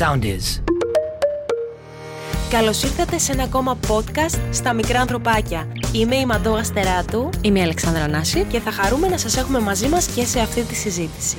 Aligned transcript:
sound 0.00 0.24
is. 0.24 0.62
Καλώς 2.50 2.82
ήρθατε 2.82 3.18
σε 3.18 3.32
ένα 3.32 3.42
ακόμα 3.42 3.78
podcast 3.88 4.38
στα 4.50 4.72
μικρά 4.72 5.00
ανθρωπάκια. 5.00 5.66
Είμαι 5.92 6.16
η 6.16 6.26
Μαντώ 6.26 6.54
Αστεράτου 6.54 7.30
Είμαι 7.40 7.58
η 7.58 7.62
Αλεξάνδρα 7.62 8.08
Νάση. 8.08 8.44
και 8.48 8.60
θα 8.60 8.70
χαρούμε 8.70 9.08
να 9.08 9.18
σας 9.18 9.36
έχουμε 9.36 9.60
μαζί 9.60 9.88
μας 9.88 10.06
και 10.06 10.24
σε 10.24 10.40
αυτή 10.40 10.62
τη 10.62 10.74
συζήτηση. 10.74 11.36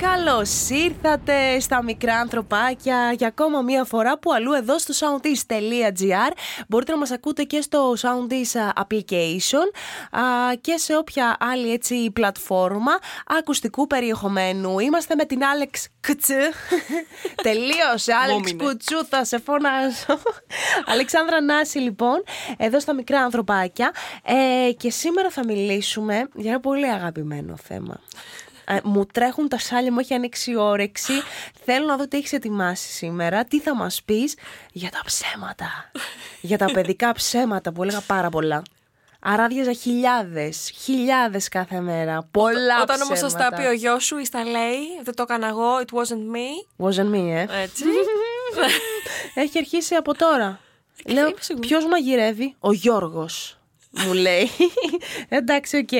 Καλώς 0.00 0.68
ήρθατε 0.68 1.60
στα 1.60 1.82
μικρά 1.82 2.16
ανθρωπάκια 2.16 3.12
για 3.16 3.26
ακόμα 3.26 3.60
μία 3.62 3.84
φορά 3.84 4.18
που 4.18 4.32
αλλού 4.32 4.52
εδώ 4.52 4.78
στο 4.78 4.94
soundis.gr 5.00 6.32
μπορείτε 6.68 6.92
να 6.92 6.98
μας 6.98 7.10
ακούτε 7.10 7.42
και 7.42 7.60
στο 7.60 7.92
Soundis 7.92 8.82
application 8.82 9.66
α, 10.10 10.54
και 10.60 10.76
σε 10.76 10.96
όποια 10.96 11.36
άλλη 11.40 11.72
έτσι 11.72 12.10
πλατφόρμα 12.10 12.92
ακουστικού 13.26 13.86
περιεχομένου. 13.86 14.78
Είμαστε 14.78 15.14
με 15.14 15.24
την 15.24 15.44
Άλεξ 15.44 15.88
Κουτσού. 16.06 16.34
Τελείωσε, 17.46 18.12
Άλεξ 18.12 18.52
Μόμινε. 18.52 18.64
Κουτσού, 18.64 19.06
θα 19.06 19.24
σε 19.24 19.38
φωνάζω. 19.38 20.22
Αλεξάνδρα 20.86 21.40
Νάση 21.40 21.78
λοιπόν, 21.78 22.22
εδώ 22.56 22.80
στα 22.80 22.94
μικρά 22.94 23.20
ανθρωπάκια 23.20 23.92
ε, 24.22 24.72
και 24.72 24.90
σήμερα 24.90 25.30
θα 25.30 25.44
μιλήσουμε 25.44 26.28
για 26.34 26.50
ένα 26.50 26.60
πολύ 26.60 26.86
αγαπημένο 26.86 27.56
θέμα. 27.56 28.00
Ε, 28.70 28.78
μου 28.84 29.06
τρέχουν 29.06 29.48
τα 29.48 29.58
σάλια 29.58 29.92
μου, 29.92 29.98
έχει 29.98 30.14
ανοίξει 30.14 30.50
η 30.50 30.56
όρεξη. 30.56 31.12
Θέλω 31.64 31.86
να 31.86 31.96
δω 31.96 32.08
τι 32.08 32.16
έχεις 32.16 32.32
ετοιμάσει 32.32 32.88
σήμερα. 32.90 33.44
Τι 33.44 33.60
θα 33.60 33.74
μας 33.74 34.02
πεις 34.02 34.36
για 34.72 34.90
τα 34.90 35.00
ψέματα. 35.04 35.90
για 36.40 36.58
τα 36.58 36.64
παιδικά 36.72 37.12
ψέματα 37.12 37.72
που 37.72 37.82
έλεγα 37.82 38.00
πάρα 38.00 38.28
πολλά. 38.28 38.62
Αράδιαζα 39.20 39.72
χιλιάδες, 39.72 40.72
χιλιάδες 40.82 41.48
κάθε 41.48 41.80
μέρα. 41.80 42.28
Πολλά 42.30 42.82
Όταν 42.82 43.00
όμως 43.00 43.18
ψέματα. 43.18 43.44
θα 43.44 43.50
τα 43.50 43.56
πει 43.56 43.66
ο 43.66 43.72
γιος 43.72 44.04
σου 44.04 44.18
ή 44.18 44.24
στα 44.24 44.44
λέει, 44.44 44.78
δεν 45.02 45.14
το 45.14 45.22
έκανα 45.22 45.48
εγώ, 45.48 45.76
it 45.78 45.94
wasn't 45.98 46.34
me. 46.34 46.86
Wasn't 46.86 47.14
me, 47.14 47.28
ε. 47.28 47.62
Έτσι. 47.62 47.84
Έχει 49.34 49.58
αρχίσει 49.58 49.94
από 49.94 50.14
τώρα. 50.14 50.60
Λέω, 51.06 51.26
είμαι 51.26 51.36
σίγουρη. 51.40 51.66
ποιος 51.66 51.86
μαγειρεύει, 51.86 52.54
ο 52.58 52.72
Γιώργος 52.72 53.57
μου 53.90 54.12
λέει. 54.12 54.50
Εντάξει, 55.28 55.76
οκ. 55.76 55.92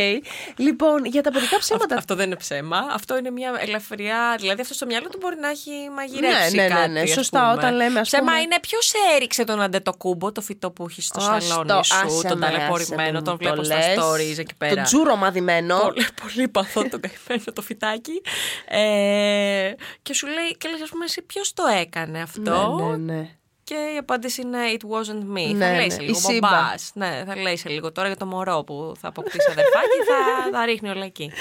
Λοιπόν, 0.57 1.05
για 1.05 1.23
τα 1.23 1.31
παιδικά 1.31 1.59
ψέματα. 1.59 1.97
Αυτό 1.97 2.15
δεν 2.15 2.27
είναι 2.27 2.37
ψέμα. 2.37 2.87
Αυτό 2.93 3.17
είναι 3.19 3.31
μια 3.31 3.53
ελαφριά. 3.59 4.35
Δηλαδή, 4.39 4.61
αυτό 4.61 4.75
στο 4.75 4.87
μυαλό 4.87 5.09
του 5.09 5.19
μπορεί 5.21 5.37
να 5.41 5.49
έχει 5.49 5.71
μαγειρέψει. 5.97 6.57
Ναι, 6.57 6.63
ναι, 6.63 6.69
ναι, 6.69 6.75
κάτι, 6.75 6.91
ναι. 6.91 7.01
ας 7.01 7.11
Σωστά, 7.11 7.41
πούμε. 7.41 7.53
όταν 7.53 7.75
λέμε, 7.75 8.01
ας 8.01 8.07
Ψέμα 8.09 8.25
πούμε- 8.25 8.41
είναι 8.41 8.57
ποιος 8.61 8.93
έριξε 9.17 9.45
τον 9.45 9.61
Αντετοκούμπο, 9.61 10.33
το 10.33 10.41
φυτό 10.41 10.71
που 10.71 10.87
έχεις 10.91 11.07
στο 11.07 11.21
Άστο, 11.21 11.41
σαλόνι 11.55 11.85
σου, 11.85 11.97
άσε 11.97 12.29
τον 12.29 12.39
με, 12.39 12.47
ταλαιπωρημένο, 12.47 13.17
άσε 13.19 13.25
τον 13.25 13.33
με, 13.33 13.37
βλέπω 13.39 13.57
το 13.57 13.65
στα 13.65 13.77
λες. 13.77 13.97
stories 13.99 14.39
εκεί 14.39 14.55
πέρα. 14.59 14.75
Το 14.75 14.83
τζούρο 14.83 15.17
μαδημένο. 15.17 15.79
Πολύ, 15.79 16.07
πολύ 16.23 16.49
παθό 16.49 16.83
το 16.89 16.99
καημένο 17.01 17.45
το 17.53 17.63
φυτάκι. 17.63 18.23
Ε, 18.69 19.73
και 20.03 20.15
σου 20.15 20.27
λέει, 20.27 20.57
και 20.59 20.69
λες, 20.69 20.81
ας 20.83 20.89
πούμε, 20.89 21.05
εσύ 21.05 21.23
ποιος 21.23 21.53
το 21.53 21.63
έκανε 21.81 22.21
αυτό; 22.23 22.77
Ναι, 22.81 22.97
ναι, 22.97 23.13
ναι. 23.13 23.29
Και 23.69 23.75
η 23.95 23.97
απάντηση 23.97 24.41
είναι 24.41 24.59
It 24.73 24.85
wasn't 24.95 25.37
me. 25.37 25.55
Ναι, 25.55 25.65
θα 25.67 25.73
λέει 25.73 25.87
ναι, 25.87 25.91
σε 25.91 26.03
η 26.03 26.07
λίγο. 26.07 26.19
Σύμπα. 26.19 26.49
Μπομπάς. 26.49 26.91
Ναι, 26.95 27.23
θα 27.27 27.37
λέει 27.37 27.57
σε 27.57 27.69
λίγο 27.69 27.93
τώρα 27.93 28.09
για 28.09 28.17
το 28.17 28.27
μωρό 28.27 28.63
που 28.67 28.93
θα 29.01 29.09
αποκτήσει 29.09 29.51
αδερφάκι, 29.51 29.99
θα 30.07 30.51
τα 30.51 30.65
ρίχνει 30.65 30.89
όλα 30.89 31.05
εκεί. 31.05 31.33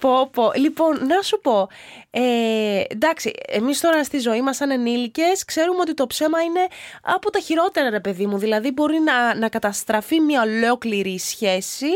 Πω, 0.00 0.28
πω. 0.32 0.52
Λοιπόν, 0.54 1.06
να 1.06 1.22
σου 1.22 1.40
πω. 1.40 1.68
Ε, 2.10 2.82
εντάξει, 2.88 3.32
εμείς 3.46 3.80
τώρα 3.80 4.04
στη 4.04 4.18
ζωή 4.18 4.42
μας, 4.42 4.56
σαν 4.56 4.70
ενήλικες, 4.70 5.44
ξέρουμε 5.44 5.80
ότι 5.80 5.94
το 5.94 6.06
ψέμα 6.06 6.42
είναι 6.42 6.66
από 7.02 7.30
τα 7.30 7.38
χειρότερα, 7.38 7.90
ρε 7.90 8.00
παιδί 8.00 8.26
μου. 8.26 8.38
Δηλαδή, 8.38 8.72
μπορεί 8.72 8.98
να, 8.98 9.34
να 9.34 9.48
καταστραφεί 9.48 10.20
μια 10.20 10.42
ολόκληρη 10.42 11.18
σχέση 11.18 11.86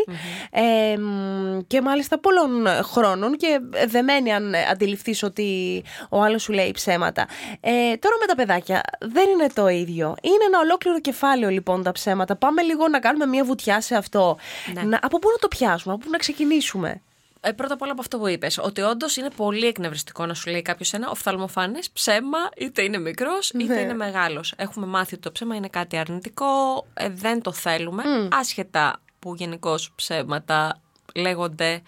ε, 0.51 0.97
μ, 0.97 1.59
και 1.67 1.81
μάλιστα 1.81 2.19
πολλών 2.19 2.67
χρόνων 2.83 3.37
και 3.37 3.61
δεμένη 3.87 4.33
αν 4.33 4.55
αντιληφθείς 4.71 5.23
ότι 5.23 5.83
ο 6.11 6.23
άλλος 6.23 6.43
σου 6.43 6.53
λέει 6.53 6.71
ψέματα. 6.71 7.27
Ε, 7.61 7.71
τώρα 7.97 8.17
με 8.21 8.27
τα 8.27 8.35
παιδάκια 8.35 8.81
δεν 9.01 9.29
είναι 9.29 9.47
το 9.55 9.60
ίδιο. 9.69 10.15
Είναι 10.23 10.45
ένα 10.47 10.59
ολόκληρο 10.59 11.01
κεφάλαιο 11.01 11.49
λοιπόν 11.51 11.83
τα 11.83 11.93
ψέματα. 11.93 12.37
Πάμε 12.37 12.63
λίγο 12.63 12.89
να 12.89 13.01
κάνουμε 13.01 13.27
μια 13.27 13.45
βουτιά 13.45 13.81
σε 13.81 13.95
αυτό. 13.95 14.37
Ναι. 14.75 14.83
Να, 14.83 14.99
από 15.03 15.19
πού 15.19 15.29
να 15.31 15.37
το 15.39 15.49
πιάσουμε, 15.49 15.95
από 15.95 16.05
πού 16.05 16.11
να 16.11 16.19
ξεκινήσουμε; 16.19 17.01
Ε, 17.41 17.53
πρώτα 17.53 17.75
απ' 17.75 17.83
όλα 17.83 17.93
από 17.93 18.01
αυτό 18.01 18.19
που 18.19 18.27
είπες, 18.29 18.59
ότι 18.59 18.81
όντως 18.81 19.17
είναι 19.17 19.31
πολύ 19.37 19.67
εκνευριστικό 19.67 20.27
να 20.27 20.35
σου 20.35 20.51
λέει 20.51 20.63
κάποιος 20.63 20.93
ένα 20.93 21.11
οφθαλμοφανέ 21.11 21.79
ψέμα, 21.93 22.39
είτε 22.57 22.83
είναι 22.83 22.99
μικρός 22.99 23.51
είτε 23.51 23.75
Ναι. 23.75 23.81
είναι 23.81 23.95
μεγάλος. 23.95 24.55
Έχουμε 24.57 24.87
μάθει 24.87 25.15
ότι 25.15 25.23
το 25.23 25.33
ψέμα 25.33 25.55
είναι 25.55 25.69
κάτι 25.69 25.97
αρνητικό, 25.97 26.87
ε, 26.95 27.09
δεν 27.09 27.43
το 27.43 27.53
θέλουμε, 27.53 28.03
άσχετα 28.31 29.01
που 29.19 29.35
γενικώς 29.35 29.93
ψέματα 29.97 30.81
λέγονται 31.15 31.83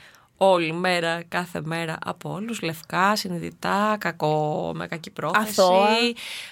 όλη 0.51 0.73
μέρα, 0.73 1.23
κάθε 1.29 1.61
μέρα 1.65 1.97
από 2.05 2.33
όλους, 2.33 2.61
λευκά, 2.63 3.17
συνειδητά, 3.17 3.97
κακό, 4.01 4.73
με 4.75 4.87
κακή 4.87 5.11
πρόθεση. 5.11 5.61
Αθώα. 5.61 5.89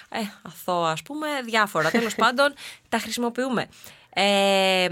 Ε, 0.09 0.19
αθώα 0.41 0.91
ας 0.91 1.01
πούμε, 1.01 1.27
διάφορα. 1.45 1.89
Τέλος 1.89 2.15
πάντων, 2.23 2.53
τα 2.89 2.97
χρησιμοποιούμε. 2.97 3.67
Ε, 4.13 4.87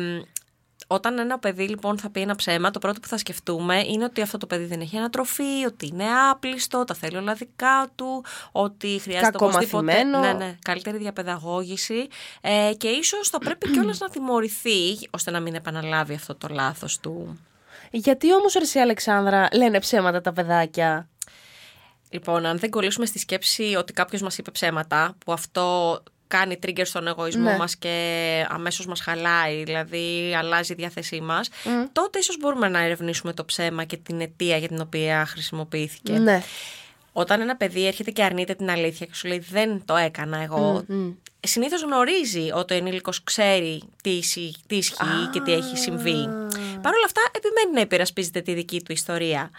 όταν 0.92 1.20
ένα 1.20 1.40
παιδί 1.40 1.68
λοιπόν 1.68 1.98
θα 1.98 2.10
πει 2.10 2.22
ένα 2.22 2.36
ψέμα, 2.36 2.72
το 2.72 2.80
πρώτο 2.80 3.00
που 3.00 3.08
θα 3.08 3.18
σκεφτούμε 3.18 3.84
είναι 3.88 4.04
ότι 4.04 4.22
αυτό 4.22 4.38
το 4.38 4.48
παιδί 4.48 4.66
δεν 4.66 4.82
έχει 4.82 4.98
ανατροφή, 4.98 5.66
ότι 5.68 5.88
είναι 5.88 6.06
άπλιστο, 6.32 6.84
τα 6.84 6.94
θέλει 6.94 7.18
όλα 7.18 7.34
δικά 7.34 7.90
του, 7.96 8.24
ότι 8.52 9.00
χρειάζεται 9.02 9.38
οπωσδήποτε 9.38 9.94
Κακομαθημένο. 9.94 10.20
ναι, 10.20 10.46
ναι, 10.46 10.58
καλύτερη 10.62 10.98
διαπαιδαγώγηση 10.98 12.08
ε, 12.42 12.72
και 12.78 12.88
ίσως 12.88 13.30
θα 13.30 13.38
πρέπει 13.38 13.70
κιόλας 13.74 14.00
να 14.00 14.10
τιμωρηθεί 14.10 14.98
ώστε 15.10 15.32
να 15.32 15.40
μην 15.40 15.56
επαναλάβει 15.56 16.14
αυτό 16.14 16.36
το 16.36 16.48
λάθος 16.52 17.00
του. 17.00 17.40
Γιατί 17.92 18.34
όμως 18.34 18.54
ρε 18.54 18.62
εσύ 18.64 18.80
Αλεξάνδρα 18.80 19.48
λένε 19.54 19.80
ψέματα 19.80 20.22
τα 20.22 20.34
παιδάκια; 20.34 21.10
Λοιπόν, 22.10 22.46
αν 22.46 22.58
δεν 22.60 22.70
κολλήσουμε 22.70 23.06
στη 23.06 23.20
σκέψη 23.20 23.76
ότι 23.78 23.94
κάποιος 23.94 24.22
μας 24.22 24.38
είπε 24.38 24.52
ψέματα, 24.52 25.16
που 25.26 25.32
αυτό 25.34 25.98
κάνει 26.28 26.60
trigger 26.66 26.82
στον 26.84 27.08
εγωισμό 27.08 27.44
Ναι. 27.50 27.58
μας 27.58 27.76
και 27.76 28.46
αμέσως 28.50 28.86
μας 28.86 29.02
χαλάει, 29.02 29.64
δηλαδή 29.64 30.36
αλλάζει 30.38 30.72
η 30.72 30.76
διάθεσή 30.76 31.22
μας, 31.22 31.50
τότε 31.92 32.20
ίσως 32.20 32.38
μπορούμε 32.40 32.68
να 32.68 32.80
ερευνήσουμε 32.80 33.34
το 33.34 33.46
ψέμα 33.46 33.84
και 33.84 33.98
την 33.98 34.22
αιτία 34.22 34.58
για 34.58 34.68
την 34.68 34.82
οποία 34.82 35.26
χρησιμοποιήθηκε. 35.26 36.12
Ναι. 36.14 36.42
Όταν 37.14 37.42
ένα 37.42 37.56
παιδί 37.56 37.88
έρχεται 37.88 38.12
και 38.12 38.24
αρνείται 38.24 38.54
την 38.54 38.70
αλήθεια 38.70 39.06
και 39.06 39.16
σου 39.16 39.28
λέει 39.28 39.40
δεν 39.52 39.82
το 39.86 39.96
έκανα 39.96 40.38
εγώ, 40.42 40.86
συνήθως 41.40 41.82
γνωρίζει 41.82 42.52
ότι 42.54 42.74
ο 42.74 42.78
ενήλικος 42.78 43.24
ξέρει 43.24 43.84
τι, 44.04 44.10
ισχύει- 44.10 44.56
τι 44.68 44.76
ισχύει 44.76 45.28
και 45.32 45.42
τι 45.42 45.54
έχει 45.54 45.78
συμβεί. 45.78 46.28
Παρ' 46.82 46.94
όλα 46.94 47.06
αυτά 47.06 47.22
επιμένει 47.32 47.74
να 47.74 47.82
υπερασπίζεται 47.82 48.42
τη 48.42 48.54
δική 48.54 48.82
του 48.82 48.92
ιστορία. 48.92 49.52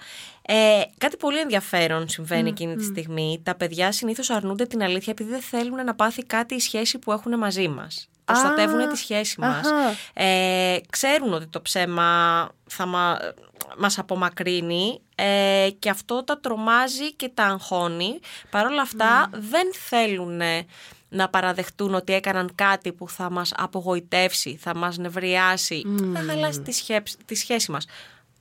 Ε, 0.43 0.83
κάτι 0.99 1.17
πολύ 1.17 1.39
ενδιαφέρον 1.39 2.09
συμβαίνει 2.09 2.49
εκείνη 2.49 2.77
τη 2.77 2.85
στιγμή. 2.85 3.41
Τα 3.43 3.55
παιδιά 3.55 3.93
συνήθως 3.93 4.31
αρνούνται 4.31 4.67
την 4.67 4.83
αλήθεια 4.83 5.13
επειδή 5.13 5.31
δεν 5.31 5.41
θέλουν 5.41 5.85
να 5.85 5.95
πάθει 5.95 6.23
κάτι 6.23 6.55
η 6.55 6.61
σχέση 6.61 6.99
που 6.99 7.13
έχουν 7.13 7.39
μαζί 7.39 7.69
μας. 7.69 8.09
Προστατεύουν 8.25 8.89
τη 8.89 8.97
σχέση 8.97 9.41
μας. 9.41 9.67
αχα. 9.67 9.97
Ε, 10.25 10.81
ξέρουν 10.91 11.33
ότι 11.33 11.47
το 11.47 11.63
ψέμα 11.63 12.49
θα 12.67 12.87
μα, 12.87 13.19
μας 13.79 13.99
απομακρύνει 13.99 15.01
ε, 15.15 15.69
και 15.79 15.91
αυτό 15.91 16.25
τα 16.25 16.41
τρομάζει 16.41 17.15
και 17.15 17.31
τα 17.35 17.45
αγχώνει. 17.45 18.19
Παρ' 18.51 18.67
όλα 18.67 18.83
αυτά 18.83 19.31
δεν 19.33 19.67
θέλουν 19.89 20.41
να 21.13 21.29
παραδεχτούν 21.29 21.95
ότι 21.95 22.13
έκαναν 22.13 22.53
κάτι 22.55 22.93
που 22.93 23.09
θα 23.09 23.31
μας 23.31 23.53
απογοητεύσει, 23.57 24.57
θα 24.57 24.77
μας 24.77 24.99
νευριάσει, 24.99 25.85
θα 26.15 26.21
χαλάσει 26.21 26.61
τη, 26.61 26.73
σχέση, 26.73 27.03
τη 27.25 27.35
σχέση 27.35 27.71
μας. 27.71 27.87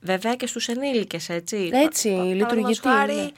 Βέβαια 0.00 0.34
και 0.34 0.46
στους 0.46 0.68
ενήλικες, 0.68 1.28
έτσι. 1.28 1.70
Έτσι, 1.72 2.08
Πα- 2.10 2.16
πα- 2.16 2.22
λειτουργεί 2.22 2.40
παραδείγματος 2.40 2.80
τι, 2.80 2.88
χάρη, 2.88 3.14
ναι. 3.14 3.28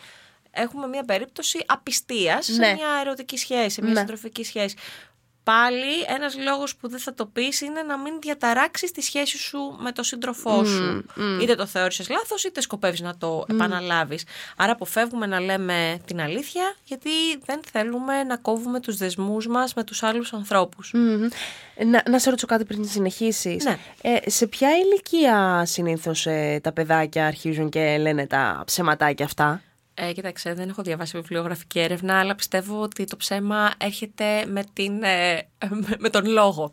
Έχουμε 0.50 0.87
μια 0.87 1.04
περίπτωση 1.04 1.59
απιστίας 1.66 2.48
Ναι. 2.48 2.54
σε 2.66 2.72
μια 2.75 2.88
ερωτική 3.00 3.37
σχέση, 3.37 3.69
σε 3.71 3.82
μια 3.82 3.92
Ναι. 3.92 3.98
συντροφική 3.98 4.44
σχέση. 4.44 4.76
Πάλι 5.44 6.00
ένας 6.16 6.36
λόγος 6.38 6.76
που 6.76 6.88
δεν 6.88 6.98
θα 6.98 7.14
το 7.14 7.26
πεις 7.26 7.60
είναι 7.60 7.82
να 7.82 7.98
μην 7.98 8.14
διαταράξεις 8.20 8.91
τη 8.91 9.00
σχέση 9.00 9.38
σου 9.38 9.76
με 9.78 9.92
τον 9.92 10.04
σύντροφό 10.04 10.64
σου. 10.64 11.04
Είτε 11.42 11.54
το 11.54 11.66
θεώρησες 11.66 12.08
λάθος 12.08 12.44
είτε 12.44 12.60
σκοπεύεις 12.60 13.00
να 13.00 13.16
το 13.16 13.44
επαναλάβεις. 13.48 14.25
Άρα 14.56 14.72
αποφεύγουμε 14.72 15.26
να 15.26 15.41
λέμε 15.41 16.00
την 16.04 16.20
αλήθεια 16.20 16.75
γιατί 16.84 17.10
δεν 17.44 17.60
θέλουμε 17.72 18.22
να 18.22 18.36
κόβουμε 18.36 18.80
τους 18.80 18.97
δεσμούς 18.97 19.47
μας 19.47 19.74
με 19.74 19.84
τους 19.84 20.03
άλλους 20.03 20.33
ανθρώπους. 20.33 20.91
Μμμ. 20.94 21.28
Να, 21.86 22.03
να 22.09 22.18
σε 22.18 22.28
ρωτήσω 22.28 22.47
κάτι 22.47 22.65
πριν 22.65 22.88
συνεχίσεις. 22.88 23.65
Ναι. 23.65 23.78
Ε, 24.03 24.30
σε 24.30 24.47
ποια 24.47 24.68
ηλικία 24.77 25.62
συνήθως 25.66 26.27
ε, 26.27 26.60
τα 26.62 26.72
παιδάκια 26.72 27.27
αρχίζουν 27.27 27.68
και 27.68 27.98
λένε 27.98 28.27
τα 28.27 28.62
ψεματάκια 28.66 29.24
αυτά; 29.24 29.62
Ε, 29.94 30.12
κοίταξε, 30.12 30.54
δεν 30.54 30.68
έχω 30.68 30.83
διαβάσει 30.83 31.16
βιβλιογραφική 31.16 31.80
έρευνα, 31.80 32.18
αλλά 32.18 32.34
πιστεύω 32.34 32.80
ότι 32.83 33.04
το 33.04 33.16
ψέμα 33.16 33.71
έρχεται 33.78 34.44
με, 34.47 34.65
την, 34.72 35.03
ε, 35.03 35.34
με- 35.68 35.97
με 36.04 36.09
τον 36.10 36.27
λόγο. 36.27 36.72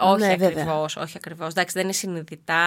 Όχι 0.00 0.20
Ναι, 0.20 0.28
βέβαια. 0.36 0.48
ακριβώς, 0.48 0.96
όχι 0.96 1.12
ακριβώς. 1.16 1.48
Εντάξει, 1.48 1.72
δεν 1.74 1.82
είναι 1.84 1.92
συνειδητά. 1.92 2.62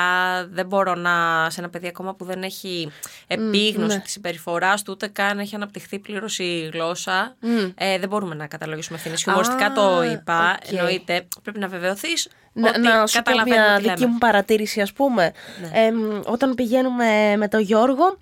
Δεν 0.51 0.65
μπορώ 0.65 0.95
να. 0.95 1.47
σε 1.49 1.59
ένα 1.59 1.69
παιδί 1.69 1.87
ακόμα 1.87 2.13
που 2.15 2.25
δεν 2.25 2.43
έχει 2.43 2.91
επίγνωση 3.27 3.95
ναι. 3.95 4.01
της 4.01 4.11
συμπεριφοράς 4.11 4.81
του, 4.83 4.91
ούτε 4.95 5.07
καν 5.07 5.39
έχει 5.39 5.55
αναπτυχθεί 5.55 5.99
πλήρως 5.99 6.39
η 6.39 6.69
γλώσσα. 6.73 7.35
Ε, 7.75 7.99
δεν 7.99 8.09
μπορούμε 8.09 8.35
να 8.35 8.47
καταλογίσουμε 8.47 8.97
ευθύνες. 8.97 9.15
Χιουμοριστικά 9.15 9.71
το 9.71 10.03
είπα. 10.03 10.57
οκ. 10.65 10.71
Εννοείται, 10.71 11.27
πρέπει 11.43 11.59
να 11.59 11.67
βεβαιωθείς 11.67 12.27
Να, 12.53 12.69
ότι 12.69 12.79
να 12.79 13.07
σου 13.07 13.17
πω 13.17 13.23
καταλαβαίνουμε 13.23 13.67
μια 13.67 13.75
τι 13.77 13.83
δική 13.83 13.99
λέμε. 13.99 14.11
μου 14.11 14.17
παρατήρηση 14.17 14.81
ας 14.81 14.93
πούμε. 14.93 15.31
Ναι. 15.61 15.85
Ε, 15.85 15.91
μ, 15.91 16.21
όταν 16.25 16.55
πηγαίνουμε 16.55 17.35
με 17.37 17.47
τον 17.47 17.61
Γιώργο 17.61 18.17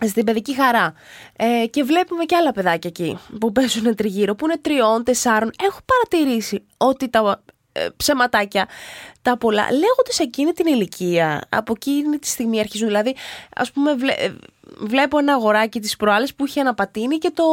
στην 0.00 0.24
παιδική 0.24 0.54
χαρά. 0.54 0.94
Ε, 1.36 1.66
και 1.66 1.82
βλέπουμε 1.82 2.24
και 2.24 2.36
άλλα 2.36 2.52
παιδάκια 2.52 2.90
εκεί 2.96 3.18
που 3.40 3.52
παίζουν 3.52 3.94
τριγύρω, 3.94 4.34
που 4.34 4.44
είναι 4.44 4.58
τριών, 4.58 5.04
τεσσάρων. 5.04 5.50
Έχω 5.62 5.78
παρατηρήσει 5.84 6.66
ότι 6.76 7.08
τα 7.08 7.20
ε, 7.20 7.53
ψεματάκια 7.96 8.68
τα 9.22 9.36
πολλά 9.38 9.62
λέγονται 9.62 10.12
σε 10.12 10.22
εκείνη 10.22 10.52
την 10.52 10.66
ηλικία. 10.66 11.40
Από 11.48 11.72
εκείνη 11.76 12.18
τη 12.18 12.26
στιγμή 12.26 12.60
αρχίζουν. 12.60 12.86
Δηλαδή, 12.86 13.14
ας 13.56 13.70
πούμε, 13.70 13.94
βλέ, 13.94 14.12
ε, 14.12 14.32
βλέπω 14.78 15.18
ένα 15.18 15.32
αγοράκι 15.32 15.80
της 15.80 15.96
προάλλε 15.96 16.26
που 16.36 16.46
είχε 16.46 16.60
ένα 16.60 16.74
πατίνι 16.74 17.18
και 17.18 17.30
το 17.34 17.44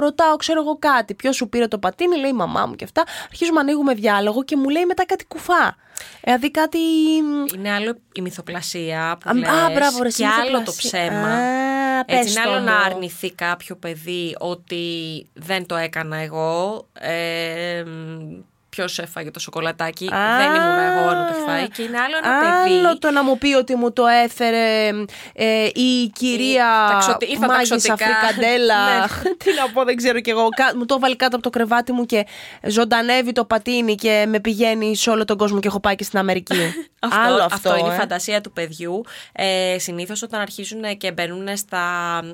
ρωτάω, 0.00 0.36
ξέρω 0.36 0.60
εγώ 0.60 0.76
κάτι. 0.78 1.14
Ποιος 1.14 1.36
σου 1.36 1.48
πήρε 1.48 1.66
το 1.68 1.78
πατίνι, 1.78 2.16
λέει 2.18 2.30
η 2.30 2.34
μαμά 2.34 2.66
μου 2.66 2.74
και 2.74 2.84
αυτά. 2.84 3.02
Αρχίζουμε 3.30 3.56
να 3.56 3.60
ανοίγουμε 3.62 3.94
διάλογο 3.94 4.44
και 4.44 4.56
μου 4.56 4.68
λέει 4.68 4.84
μετά 4.84 5.06
κάτι 5.06 5.24
κουφά. 5.26 5.76
Δηλαδή 6.22 6.50
κάτι. 6.50 6.78
Είναι 7.56 7.72
άλλο 7.72 7.96
η 8.12 8.20
μυθοπλασία 8.20 9.16
που 9.20 9.30
Α, 9.30 9.34
λες, 9.34 9.48
α, 9.48 9.70
μπράβο, 9.74 10.02
ρε, 10.02 10.08
και 10.08 10.24
μυθοπλασία. 10.24 10.34
άλλο 10.40 10.62
το 10.62 10.72
ψέμα. 10.76 11.28
Α, 11.28 12.04
Έτσι, 12.06 12.22
πες 12.24 12.34
είναι 12.34 12.44
το 12.44 12.50
άλλο 12.50 12.60
να 12.60 12.72
μου. 12.72 12.78
αρνηθεί 12.84 13.32
κάποιο 13.32 13.76
παιδί 13.76 14.36
ότι 14.38 14.86
δεν 15.32 15.66
το 15.66 15.76
έκανα 15.76 16.16
εγώ. 16.16 16.86
Ε, 16.92 17.82
Ποιος 18.74 18.98
έφαγε 18.98 19.30
το 19.30 19.40
σοκολατάκι. 19.40 20.06
Α. 20.14 20.36
δεν 20.36 20.46
ήμουν 20.54 20.78
εγώ 20.78 21.12
να 21.12 21.26
το 21.26 21.32
έχει 21.36 21.44
φάει. 21.46 21.68
Και 21.68 21.82
είναι 21.82 21.98
άλλο 21.98 22.16
ένα 22.22 22.38
παιδί. 22.64 22.78
Άλλο 22.78 22.98
το 22.98 23.10
να 23.10 23.22
μου 23.24 23.38
πει 23.38 23.54
ότι 23.54 23.74
μου 23.76 23.92
το 23.92 24.06
έφερε 24.06 24.88
ε, 25.34 25.64
η 25.74 26.08
κυρία 26.14 26.66
ταξοτι- 26.90 27.30
ήρθα 27.30 27.46
Μάγης 27.46 27.68
ταξωτικά. 27.68 27.94
Αφρικαντέλα. 28.10 28.98
Ναι. 28.98 29.04
Τι 29.36 29.50
να 29.54 29.70
πω, 29.72 29.84
δεν 29.84 29.96
ξέρω 29.96 30.20
κι 30.20 30.30
εγώ. 30.30 30.48
Κα- 30.48 30.72
Μου 30.76 30.84
το 30.86 30.98
βάλει 30.98 31.16
κάτω 31.16 31.34
από 31.36 31.44
το 31.44 31.50
κρεβάτι 31.50 31.92
μου 31.92 32.06
και 32.06 32.26
ζωντανεύει 32.62 33.32
το 33.32 33.44
πατίνι 33.44 33.94
και 33.94 34.24
με 34.28 34.40
πηγαίνει 34.40 34.96
σε 34.96 35.10
όλο 35.10 35.24
τον 35.24 35.36
κόσμο 35.36 35.60
και 35.60 35.68
έχω 35.68 35.80
πάει 35.80 35.94
και 35.94 36.04
στην 36.04 36.18
Αμερική. 36.18 36.54
Αυτό, 37.04 37.20
Άλλο 37.20 37.42
αυτό, 37.42 37.76
είναι 37.76 37.88
η 37.88 37.92
ε. 37.92 37.96
φαντασία 37.96 38.40
του 38.40 38.52
παιδιού. 38.52 39.02
Ε, 39.32 39.76
Συνήθως 39.78 40.22
όταν 40.22 40.40
αρχίζουν 40.40 40.96
και 40.96 41.12
μπαίνουν 41.12 41.56
στα, 41.56 41.84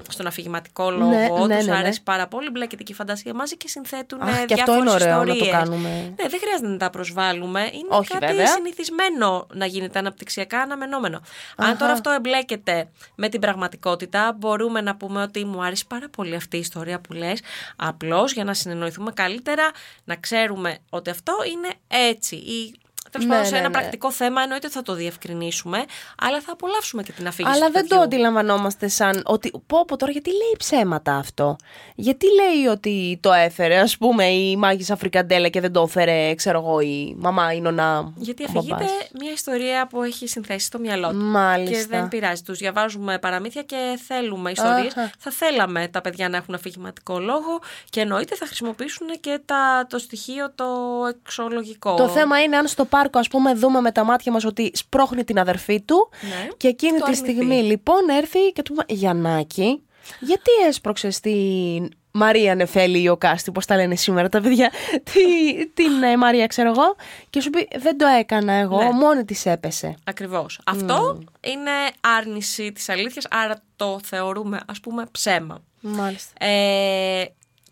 στον 0.08 0.26
αφηγηματικό 0.26 0.90
λόγο, 0.90 1.10
Ναι, 1.10 1.28
τους 1.28 1.46
ναι, 1.46 1.54
ναι, 1.54 1.62
ναι. 1.62 1.76
αρέσει 1.76 2.02
πάρα 2.02 2.26
πολύ, 2.28 2.50
μπλέκεται 2.50 2.82
και 2.82 2.92
η 2.92 2.94
φαντασία 2.94 3.34
μαζί 3.34 3.56
και 3.56 3.68
συνθέτουν 3.68 4.20
Αχ, 4.20 4.40
ε, 4.40 4.44
και 4.44 4.54
αυτό 4.54 4.72
διάφορες 4.72 5.02
είναι 5.02 5.04
ωραίο 5.12 5.18
να 5.18 5.24
το 5.24 5.32
ιστορίες. 5.32 5.56
κάνουμε. 5.56 5.88
Ναι, 5.88 6.28
δεν 6.28 6.40
χρειάζεται 6.40 6.68
να 6.68 6.76
τα 6.76 6.90
προσβάλλουμε. 6.90 7.60
Είναι 7.60 7.88
Όχι, 7.88 8.08
κάτι 8.08 8.26
βέβαια. 8.26 8.46
συνηθισμένο 8.46 9.46
να 9.52 9.66
γίνεται 9.66 9.98
αναπτυξιακά 9.98 10.58
αναμενόμενο. 10.60 11.20
Αν 11.56 11.76
τώρα 11.78 11.92
αυτό 11.92 12.10
εμπλέκεται 12.10 12.88
με 13.14 13.28
την 13.28 13.40
πραγματικότητα, 13.40 14.36
μπορούμε 14.38 14.80
να 14.80 14.96
πούμε 14.96 15.22
ότι 15.22 15.44
μου 15.44 15.64
άρεσε 15.64 15.84
πάρα 15.88 16.08
πολύ 16.08 16.34
αυτή 16.34 16.56
η 16.56 16.60
ιστορία 16.60 17.00
που 17.00 17.12
λες. 17.12 17.40
Απλώς 17.76 18.32
για 18.32 18.44
να 18.44 18.54
συνεννοηθούμε 18.54 19.12
καλύτερα, 19.12 19.70
να 20.04 20.16
ξέρουμε 20.16 20.78
ότι 20.90 21.10
αυτό 21.10 21.32
είναι 21.52 21.68
έτσι. 22.08 22.36
Ή, 22.36 22.74
Τέλο 23.10 23.24
Ναι, 23.24 23.30
πάντων, 23.30 23.44
σε 23.46 23.50
ναι, 23.52 23.58
ένα 23.58 23.68
ναι. 23.68 23.72
πρακτικό 23.72 24.10
θέμα 24.12 24.42
εννοείται 24.42 24.66
ότι 24.66 24.74
θα 24.74 24.82
το 24.82 24.94
διευκρινίσουμε, 24.94 25.84
αλλά 26.18 26.40
θα 26.40 26.52
απολαύσουμε 26.52 27.02
και 27.02 27.12
την 27.12 27.26
αφήγηση. 27.26 27.54
Αλλά 27.54 27.66
του 27.66 27.72
δεν 27.72 27.82
το 27.82 27.88
παιδιού. 27.88 28.04
αντιλαμβανόμαστε 28.04 28.88
σαν 28.88 29.22
ότι. 29.24 29.50
Πω, 29.66 29.84
πω 29.84 29.96
τώρα, 29.96 30.12
γιατί 30.12 30.30
λέει 30.30 30.54
ψέματα 30.58 31.14
αυτό; 31.14 31.56
Γιατί 31.94 32.26
λέει 32.34 32.66
ότι 32.66 33.18
το 33.22 33.32
έφερε, 33.32 33.78
ας 33.78 33.96
πούμε, 33.96 34.24
η 34.26 34.56
Μάγισσα 34.56 34.92
Αφρικαντέλα 34.92 35.48
και 35.48 35.60
δεν 35.60 35.72
το 35.72 35.82
έφερε, 35.82 36.34
ξέρω 36.34 36.58
εγώ, 36.58 36.80
η 36.80 37.14
μαμά, 37.18 37.52
η 37.52 37.60
νονά. 37.60 38.12
Γιατί 38.16 38.42
ο 38.42 38.46
αφηγείται 38.48 38.74
μπαμπάς. 38.74 38.90
μια 39.20 39.32
ιστορία 39.32 39.86
που 39.86 40.02
έχει 40.02 40.28
συνθέσει 40.28 40.66
στο 40.66 40.78
μυαλό 40.78 41.08
του. 41.10 41.16
Μάλιστα. 41.16 41.76
Και 41.76 41.86
δεν 41.88 42.08
πειράζει. 42.08 42.42
Τους 42.42 42.58
διαβάζουμε 42.58 43.18
παραμύθια 43.18 43.62
και 43.62 43.98
θέλουμε 44.06 44.50
ιστορίες. 44.50 44.96
Αχα. 44.96 45.10
Θα 45.18 45.30
θέλαμε 45.30 45.88
τα 45.88 46.00
παιδιά 46.00 46.28
να 46.28 46.36
έχουν 46.36 46.54
αφηγηματικό 46.54 47.18
λόγο 47.18 47.58
και 47.90 48.00
εννοείται 48.00 48.34
θα 48.36 48.46
χρησιμοποιήσουν 48.46 49.06
και 49.20 49.40
τα, 49.44 49.86
το 49.88 49.98
στοιχείο 49.98 50.52
το 50.54 50.64
εξολογικό. 51.08 51.94
Το 51.94 52.08
θέμα 52.08 52.42
είναι 52.42 52.56
αν 52.56 52.66
στο 52.66 52.84
πάρκο, 53.00 53.18
ας 53.18 53.28
πούμε, 53.28 53.54
δούμε 53.54 53.80
με 53.80 53.92
τα 53.92 54.04
μάτια 54.04 54.32
μας 54.32 54.44
ότι 54.44 54.70
σπρώχνει 54.74 55.24
την 55.24 55.38
αδερφή 55.38 55.80
του 55.80 56.10
Ναι. 56.20 56.48
και 56.56 56.68
εκείνη 56.68 56.98
Το 56.98 57.04
τη 57.04 57.10
αρνηθεί. 57.10 57.32
στιγμή 57.32 57.62
λοιπόν 57.62 58.08
έρθει 58.08 58.52
και 58.52 58.62
του 58.62 58.72
πούμε 58.72 58.84
Γιαννάκη, 58.88 59.82
γιατί 60.20 60.50
έσπρωξε 60.68 61.08
την 61.22 61.88
Μαρία 62.12 62.54
Νεφέλη 62.54 63.02
ή 63.02 63.08
ο 63.08 63.16
Κάστη, 63.16 63.50
πώς 63.52 63.66
τα 63.66 63.76
λένε 63.76 63.96
σήμερα 63.96 64.28
τα 64.28 64.40
παιδιά, 64.40 64.70
τη, 65.12 65.66
την 65.66 66.02
ε, 66.02 66.16
Μαρία, 66.16 66.46
ξέρω 66.46 66.70
εγώ, 66.70 66.96
και 67.30 67.40
σου 67.40 67.50
πει 67.50 67.68
Δεν 67.76 67.98
το 67.98 68.06
έκανα 68.06 68.52
εγώ, 68.52 68.82
Ναι. 68.82 68.90
μόνη 68.90 69.24
της 69.24 69.46
έπεσε. 69.46 69.94
Ακριβώς. 70.04 70.60
Αυτό 70.66 71.18
είναι 71.40 71.70
άρνηση 72.18 72.72
της 72.72 72.88
αλήθειας, 72.88 73.26
άρα 73.30 73.62
το 73.76 74.00
θεωρούμε 74.04 74.60
ας 74.66 74.80
πούμε 74.80 75.04
ψέμα. 75.12 75.62
Μάλιστα. 75.80 76.44
Ε, 76.46 77.24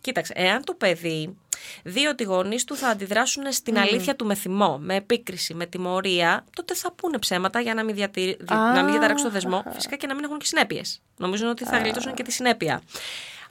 κοίταξε, 0.09 0.33
εάν 0.37 0.65
το 0.65 0.75
παιδί 0.75 1.37
δει 1.83 2.07
ότι 2.07 2.23
οι 2.23 2.27
γονείς 2.27 2.65
του 2.65 2.77
θα 2.77 2.89
αντιδράσουν 2.89 3.53
στην 3.53 3.79
αλήθεια 3.79 4.17
του 4.17 4.27
με 4.27 4.35
θυμό, 4.35 4.79
με 4.79 4.95
επίκριση, 4.95 5.55
με 5.55 5.67
τιμωρία, 5.67 6.45
τότε 6.57 6.75
θα 6.75 6.93
πούνε 6.93 7.19
ψέματα 7.19 7.61
για 7.61 7.75
να 7.75 7.85
μην, 7.85 7.95
διατηρ... 7.95 8.25
δι- 8.25 8.51
να 8.51 8.83
μην 8.83 8.91
διαταράξουν 8.91 9.27
το 9.27 9.33
δεσμό, 9.33 9.65
φυσικά 9.75 9.97
και 9.97 10.07
να 10.07 10.15
μην 10.15 10.25
έχουν 10.25 10.39
και 10.39 10.45
συνέπειες. 10.45 11.01
Νομίζω 11.17 11.49
ότι 11.49 11.65
θα 11.65 11.79
γλιτώσουν 11.79 12.15
και 12.15 12.23
τη 12.23 12.33
συνέπεια. 12.33 12.83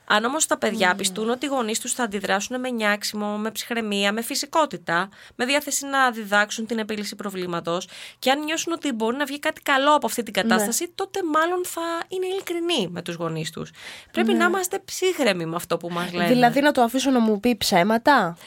Αν 0.09 0.25
όμως 0.25 0.45
τα 0.45 0.57
παιδιά 0.57 0.95
πιστούν 0.95 1.29
ότι 1.29 1.45
οι 1.45 1.49
γονείς 1.49 1.79
τους 1.79 1.93
θα 1.93 2.03
αντιδράσουν 2.03 2.59
με 2.59 2.69
νιάξιμο, 2.69 3.37
με 3.37 3.51
ψυχραιμία, 3.51 4.11
με 4.11 4.21
φυσικότητα, 4.21 5.09
με 5.35 5.45
διάθεση 5.45 5.85
να 5.85 6.11
διδάξουν 6.11 6.65
την 6.65 6.79
επίλυση 6.79 7.15
προβλήματος 7.15 7.87
και 8.19 8.31
αν 8.31 8.43
νιώσουν 8.43 8.73
ότι 8.73 8.91
μπορεί 8.91 9.17
να 9.17 9.25
βγει 9.25 9.39
κάτι 9.39 9.61
καλό 9.61 9.95
από 9.95 10.05
αυτή 10.05 10.23
την 10.23 10.33
κατάσταση, 10.33 10.91
τότε 10.95 11.19
μάλλον 11.33 11.65
θα 11.65 11.81
είναι 12.07 12.25
ειλικρινοί 12.25 12.87
με 12.91 13.01
τους 13.01 13.15
γονείς 13.15 13.51
τους. 13.51 13.71
Πρέπει 14.11 14.33
να 14.33 14.45
είμαστε 14.45 14.79
ψύχρεμοι 14.85 15.45
με 15.45 15.55
αυτό 15.55 15.77
που 15.77 15.89
μας 15.89 16.13
λένε. 16.13 16.27
Δηλαδή 16.27 16.61
να 16.61 16.71
το 16.71 16.81
αφήσω 16.81 17.11
να 17.11 17.19
μου 17.19 17.39
πει 17.39 17.57
ψέματα; 17.57 18.37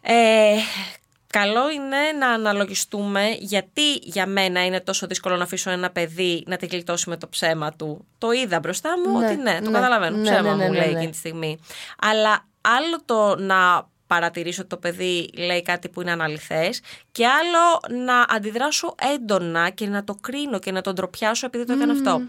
Ε, 0.00 0.56
καλό 1.38 1.70
είναι 1.70 1.96
να 2.18 2.28
αναλογιστούμε 2.28 3.36
γιατί 3.38 3.92
για 4.02 4.26
μένα 4.26 4.64
είναι 4.64 4.80
τόσο 4.80 5.06
δύσκολο 5.06 5.36
να 5.36 5.42
αφήσω 5.42 5.70
ένα 5.70 5.90
παιδί 5.90 6.44
να 6.46 6.56
τη 6.56 6.66
γλιτώσει 6.66 7.08
με 7.08 7.16
το 7.16 7.28
ψέμα 7.28 7.72
του. 7.72 8.06
Το 8.18 8.30
είδα 8.30 8.58
μπροστά 8.58 8.90
μου 8.98 9.18
Ναι, 9.18 9.26
ότι 9.26 9.36
ναι, 9.36 9.60
το 9.62 9.70
ναι, 9.70 9.74
καταλαβαίνω. 9.78 10.16
ναι, 10.16 10.22
ψέμα 10.22 10.40
ναι, 10.42 10.48
ναι, 10.48 10.64
μου 10.64 10.72
ναι, 10.72 10.78
λέει 10.78 10.92
ναι. 10.92 10.96
εκείνη 10.96 11.10
τη 11.10 11.16
στιγμή. 11.16 11.58
Αλλά 11.98 12.44
άλλο 12.60 13.02
το 13.04 13.36
να 13.38 13.88
παρατηρήσω 14.06 14.60
ότι 14.60 14.70
το 14.70 14.76
παιδί 14.76 15.30
λέει 15.36 15.62
κάτι 15.62 15.88
που 15.88 16.00
είναι 16.00 16.10
αναλυθές 16.10 16.80
και 17.12 17.26
άλλο 17.26 18.02
να 18.04 18.20
αντιδράσω 18.28 18.94
έντονα 19.14 19.70
και 19.70 19.86
να 19.86 20.04
το 20.04 20.14
κρίνω 20.20 20.58
και 20.58 20.72
να 20.72 20.80
τον 20.80 20.94
ντροπιάσω 20.94 21.46
επειδή 21.46 21.64
το 21.64 21.72
έκανε 21.72 21.92
αυτό. 21.92 22.20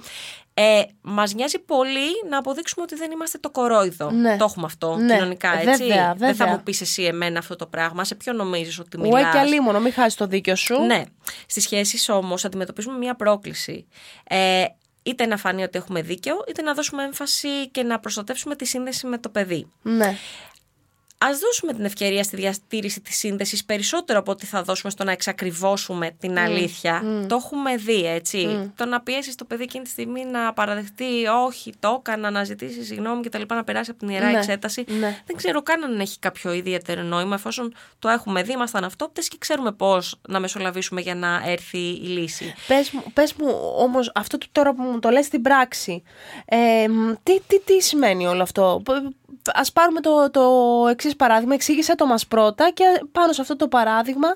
Ε, 0.60 0.82
μας 1.02 1.34
νοιάζει 1.34 1.60
πολύ 1.60 2.10
να 2.30 2.38
αποδείξουμε 2.38 2.84
ότι 2.84 2.96
δεν 2.96 3.12
είμαστε 3.12 3.38
το 3.38 3.50
κορόιδο. 3.50 4.12
Ναι. 4.12 4.38
Το 4.38 4.44
έχουμε 4.44 4.66
αυτό 4.66 4.96
Ναι. 4.96 5.14
κοινωνικά, 5.16 5.54
έτσι. 5.60 5.84
Βέβαια, 5.88 6.14
Δεν 6.18 6.28
θα 6.30 6.34
βέβαια. 6.36 6.54
μου 6.54 6.64
πεις 6.64 6.82
εσύ 6.82 7.04
εμένα 7.04 7.40
αυτό 7.40 7.56
το 7.56 7.66
πράγμα. 7.66 8.04
Σε 8.04 8.16
ποιο 8.16 8.34
νομίζεις 8.34 8.80
ότι 8.80 8.98
Ουέ 8.98 9.08
μιλάς; 9.08 9.32
και 9.34 9.40
αλίμονο, 9.40 9.80
μην 9.80 9.94
χάσεις 9.94 10.16
το 10.16 10.28
δίκιο 10.28 10.56
σου. 10.56 10.82
Ναι. 10.82 11.04
Στις 11.48 11.64
σχέσεις 11.64 12.10
όμως 12.10 12.46
αντιμετωπίζουμε 12.46 12.98
μια 12.98 13.16
πρόκληση. 13.16 13.88
Ε, 14.24 14.66
είτε 15.04 15.26
να 15.26 15.38
φανεί 15.38 15.64
ότι 15.64 15.78
έχουμε 15.78 16.02
δίκαιο, 16.02 16.36
είτε 16.50 16.62
να 16.62 16.74
δώσουμε 16.74 17.04
έμφαση 17.04 17.70
και 17.72 17.84
να 17.84 18.00
προστατεύσουμε 18.00 18.56
τη 18.56 18.66
σύνδεση 18.66 19.08
με 19.08 19.18
το 19.18 19.30
παιδί. 19.30 19.72
ναι. 19.82 20.18
Α 21.20 21.28
δώσουμε 21.42 21.74
την 21.74 21.86
ευκαιρία 21.86 22.24
στη 22.24 22.36
διατήρηση 22.36 23.02
της 23.02 23.18
σύνδεσης 23.18 23.66
περισσότερο 23.66 24.20
από 24.20 24.32
ότι 24.32 24.46
θα 24.46 24.64
δώσουμε 24.64 24.92
στο 24.92 25.04
να 25.04 25.12
εξακριβώσουμε 25.12 26.12
την 26.20 26.40
αλήθεια. 26.40 27.04
Το 27.28 27.36
έχουμε 27.36 27.76
δει, 27.76 28.06
έτσι. 28.06 28.72
Το 28.76 28.86
να 28.86 29.02
πιέσεις 29.02 29.36
το 29.36 29.46
παιδί 29.46 29.64
εκείνη 29.64 29.84
τη 29.84 29.90
στιγμή 29.90 30.26
να 30.26 30.54
παραδεχτεί, 30.54 31.06
Όχι, 31.46 31.74
το 31.80 31.96
έκανα, 32.00 32.30
να 32.32 32.44
ζητήσει 32.44 32.84
συγγνώμη 32.84 33.22
κτλ. 33.24 33.42
Να 33.48 33.64
περάσει 33.64 33.90
από 33.90 34.00
την 34.00 34.10
ιερά 34.10 34.32
Ναι, 34.32 34.38
εξέταση. 34.38 34.84
ναι. 35.00 35.22
Δεν 35.26 35.36
ξέρω 35.36 35.62
καν 35.62 35.84
αν 35.84 36.00
έχει 36.00 36.20
κάποιο 36.20 36.54
ιδιαίτερο 36.54 37.02
νόημα, 37.02 37.36
εφόσον 37.36 37.74
το 38.00 38.10
έχουμε 38.10 38.44
δει, 38.44 38.52
ήμασταν 38.52 38.84
αυτόπτες 38.84 39.28
και 39.28 39.36
ξέρουμε 39.40 39.72
πώς 39.72 40.16
να 40.28 40.40
μεσολαβήσουμε 40.40 41.02
για 41.02 41.16
να 41.16 41.42
έρθει 41.46 41.78
η 41.78 42.08
λύση. 42.08 42.54
Πες 42.68 42.92
μου, 42.92 43.04
πες 43.14 43.34
μου 43.34 43.48
όμως 43.78 44.12
αυτό 44.16 44.38
το- 44.38 44.48
τώρα 44.52 44.74
που 44.74 44.82
μου 44.82 45.00
το 45.00 45.10
λες 45.10 45.26
στην 45.26 45.42
πράξη, 45.42 46.04
ε, 46.46 46.88
μ, 46.88 47.12
τι, 47.24 47.40
τι, 47.48 47.60
τι 47.60 47.82
σημαίνει 47.82 48.28
όλο 48.28 48.42
αυτό; 48.42 48.82
Π- 49.48 49.58
Ας 49.60 49.72
πάρουμε 49.72 50.02
το, 50.02 50.30
το 50.32 50.42
εξής 50.90 51.16
παράδειγμα, 51.16 51.54
εξήγησε 51.54 51.96
το 51.96 52.06
μας 52.06 52.28
πρώτα 52.28 52.72
και 52.74 52.84
πάνω 53.12 53.34
σε 53.34 53.42
αυτό 53.42 53.56
το 53.56 53.68
παράδειγμα 53.68 54.28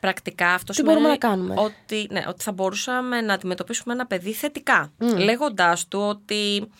Πρακτικά 0.00 0.52
αυτό 0.52 0.72
Τι 0.72 0.78
σημαίνει 0.78 0.94
μπορούμε 0.94 1.12
να 1.12 1.18
κάνουμε; 1.18 1.54
Ότι, 1.58 2.06
ναι, 2.10 2.24
ότι 2.28 2.42
θα 2.42 2.52
μπορούσαμε 2.52 3.20
να 3.20 3.34
αντιμετωπίσουμε 3.34 3.94
ένα 3.94 4.06
παιδί 4.06 4.32
θετικά. 4.32 4.92
Λέγοντάς 5.16 5.88
του 5.88 6.00
ότι 6.00 6.70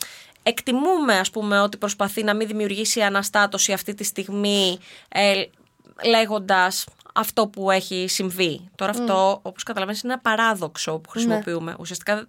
εκτιμούμε 0.43 1.19
ας 1.19 1.31
πούμε 1.31 1.61
ότι 1.61 1.77
προσπαθεί 1.77 2.23
να 2.23 2.35
μην 2.35 2.47
δημιουργήσει 2.47 3.01
αναστάτωση 3.03 3.73
αυτή 3.73 3.95
τη 3.95 4.05
στιγμή 4.05 4.79
ε, 5.09 5.43
λέγοντας 6.09 6.87
αυτό 7.15 7.47
που 7.47 7.71
έχει 7.71 8.07
συμβεί. 8.09 8.69
Τώρα 8.75 8.91
αυτό 8.91 9.39
όπως 9.43 9.63
καταλαβαίνεις 9.63 10.03
είναι 10.03 10.13
ένα 10.13 10.23
παράδοξο 10.23 10.99
που 10.99 11.11
χρησιμοποιούμε. 11.11 11.75
Ουσιαστικά 11.79 12.27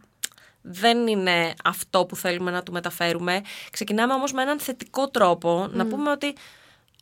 δεν 0.67 1.07
είναι 1.07 1.53
αυτό 1.63 2.05
που 2.05 2.15
θέλουμε 2.15 2.51
να 2.51 2.63
του 2.63 2.71
μεταφέρουμε. 2.71 3.41
Ξεκινάμε 3.71 4.13
όμως 4.13 4.31
με 4.31 4.41
έναν 4.41 4.59
θετικό 4.59 5.09
τρόπο 5.09 5.67
να 5.71 5.85
πούμε 5.85 6.11
ότι 6.11 6.33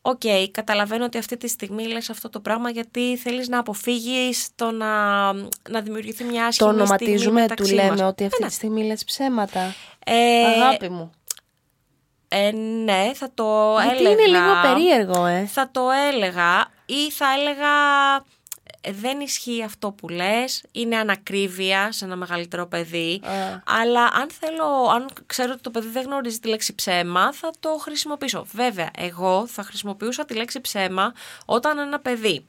Οκ, 0.05 0.21
καταλαβαίνω 0.51 1.05
ότι 1.05 1.17
αυτή 1.17 1.37
τη 1.37 1.47
στιγμή 1.47 1.87
λες 1.87 2.09
αυτό 2.09 2.29
το 2.29 2.39
πράγμα 2.39 2.69
γιατί 2.69 3.17
θέλεις 3.17 3.47
να 3.47 3.59
αποφύγεις 3.59 4.49
το 4.55 4.71
να, 4.71 4.87
να 5.69 5.81
δημιουργηθεί 5.81 6.23
μια 6.23 6.41
το 6.41 6.47
άσχημη 6.47 6.69
στιγμή 6.69 6.81
ονοματίζουμε, 6.81 7.29
του 7.29 7.41
μεταξύ 7.41 7.73
λέμε 7.73 7.89
μας. 7.89 8.01
ότι 8.01 8.23
Ε, 8.23 8.27
αυτή 8.27 8.41
ναι. 8.41 8.47
τη 8.47 8.53
στιγμή 8.53 8.83
λες 8.83 9.03
ψέματα. 9.03 9.73
Ε, 10.05 10.45
Αγάπη 10.45 10.89
μου. 10.89 11.11
ε, 12.27 12.51
ναι, 12.83 13.11
θα 13.13 13.31
το 13.33 13.75
Γιατί 13.83 13.97
έλεγα. 13.97 14.11
είναι 14.11 14.37
λίγο 14.37 14.61
περίεργο, 14.61 15.25
ε. 15.25 15.45
Θα 15.45 15.69
το 15.71 15.81
έλεγα 16.11 16.65
ή 16.85 17.11
θα 17.11 17.25
έλεγα 17.39 17.69
δεν 18.91 19.19
ισχύει 19.19 19.63
αυτό 19.63 19.91
που 19.91 20.09
λες, 20.09 20.63
είναι 20.71 20.95
ανακρίβεια 20.95 21.91
σε 21.91 22.05
ένα 22.05 22.15
μεγαλύτερο 22.15 22.67
παιδί, 22.67 23.21
Α. 23.23 23.61
αλλά 23.65 24.03
αν 24.03 24.29
θέλω, 24.39 24.89
αν 24.95 25.09
ξέρω 25.25 25.51
ότι 25.51 25.61
το 25.61 25.71
παιδί 25.71 25.87
δεν 25.87 26.03
γνωρίζει 26.03 26.39
τη 26.39 26.47
λέξη 26.47 26.75
ψέμα, 26.75 27.33
θα 27.33 27.51
το 27.59 27.69
χρησιμοποιήσω. 27.69 28.45
Βέβαια, 28.51 28.89
εγώ 28.97 29.47
θα 29.47 29.63
χρησιμοποιούσα 29.63 30.25
τη 30.25 30.33
λέξη 30.33 30.61
ψέμα 30.61 31.13
όταν 31.45 31.77
ένα 31.77 31.99
παιδί 31.99 32.45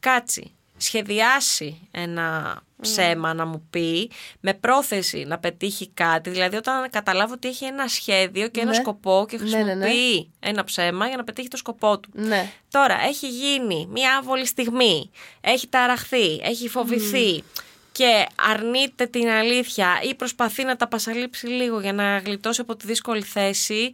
κάτσει, 0.00 0.54
σχεδιάσει 0.76 1.88
ένα 1.90 2.58
ψέμα 2.80 3.34
να 3.34 3.46
μου 3.46 3.66
πει 3.70 4.10
με 4.40 4.54
πρόθεση 4.54 5.24
να 5.24 5.38
πετύχει 5.38 5.88
κάτι, 5.94 6.30
δηλαδή 6.30 6.56
όταν 6.56 6.90
καταλάβω 6.90 7.32
ότι 7.32 7.48
έχει 7.48 7.64
ένα 7.64 7.88
σχέδιο 7.88 8.48
και 8.48 8.60
ένα 8.60 8.70
Ναι. 8.70 8.76
σκοπό 8.76 9.26
και 9.28 9.38
Ναι, 9.38 9.44
ναι, 9.58 9.74
ναι. 9.74 9.84
χρησιμοποιεί 9.84 10.30
ένα 10.40 10.64
ψέμα 10.64 11.06
για 11.06 11.16
να 11.16 11.24
πετύχει 11.24 11.48
το 11.48 11.56
σκοπό 11.56 11.98
του. 12.00 12.10
Ναι. 12.14 12.50
Τώρα, 12.70 13.00
έχει 13.08 13.28
γίνει 13.28 13.86
μια 13.90 14.16
άβολη 14.16 14.46
στιγμή, 14.46 15.10
έχει 15.40 15.66
ταραχθεί, 15.68 16.36
έχει 16.42 16.68
φοβηθεί 16.68 17.42
και 17.92 18.26
αρνείται 18.50 19.06
την 19.06 19.28
αλήθεια 19.28 20.00
ή 20.02 20.14
προσπαθεί 20.14 20.64
να 20.64 20.76
τα 20.76 20.88
πασαλείψει 20.88 21.46
λίγο 21.46 21.80
για 21.80 21.92
να 21.92 22.18
γλιτώσει 22.18 22.60
από 22.60 22.76
τη 22.76 22.86
δύσκολη 22.86 23.22
θέση, 23.22 23.92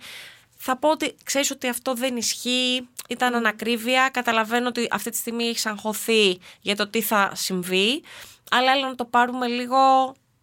θα 0.56 0.76
πω 0.76 0.90
ότι 0.90 1.14
ξέρεις 1.25 1.50
ότι 1.50 1.68
αυτό 1.68 1.94
δεν 1.94 2.16
ισχύει, 2.16 2.88
ήταν 3.11 3.35
ανακρίβεια, 3.35 4.09
καταλαβαίνω 4.12 4.69
ότι 4.69 4.88
αυτή 4.90 5.11
τη 5.11 5.17
στιγμή 5.17 5.45
έχει 5.45 5.69
αγχωθεί 5.69 6.38
για 6.61 6.76
το 6.76 6.88
τι 6.88 7.02
θα 7.02 7.33
συμβεί, 7.35 8.02
αλλά 8.50 8.73
έλα 8.73 8.88
να 8.88 8.95
το 8.95 9.05
πάρουμε 9.05 9.47
λίγο 9.47 9.76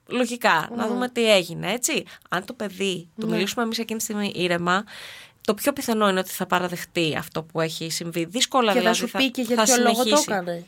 λογικά, 0.07 0.69
να 0.75 0.87
δούμε 0.87 1.09
τι 1.09 1.31
έγινε, 1.31 1.71
έτσι. 1.71 2.03
Αν 2.29 2.45
το 2.45 2.53
παιδί, 2.53 3.09
του 3.19 3.27
μιλήσουμε 3.29 3.63
εμείς 3.63 3.79
εκείνη 3.79 3.97
τη 3.97 4.03
στιγμή 4.03 4.31
ήρεμα, 4.35 4.83
το 5.41 5.53
πιο 5.53 5.73
πιθανό 5.73 6.09
είναι 6.09 6.19
ότι 6.19 6.29
θα 6.29 6.45
παραδεχτεί 6.45 7.15
αυτό 7.17 7.43
που 7.43 7.61
έχει 7.61 7.89
συμβεί. 7.89 8.25
Δύσκολα 8.25 8.67
Και 8.73 8.73
θα 8.73 8.79
δηλαδή 8.79 8.97
σου 8.97 9.09
πει 9.17 9.31
και 9.31 9.41
για 9.41 9.55
θα 9.55 9.63
ποιο 9.63 9.75
λόγο 9.77 9.95
το 9.95 10.01
συνεχίσει. 10.03 10.25
έκανε. 10.31 10.65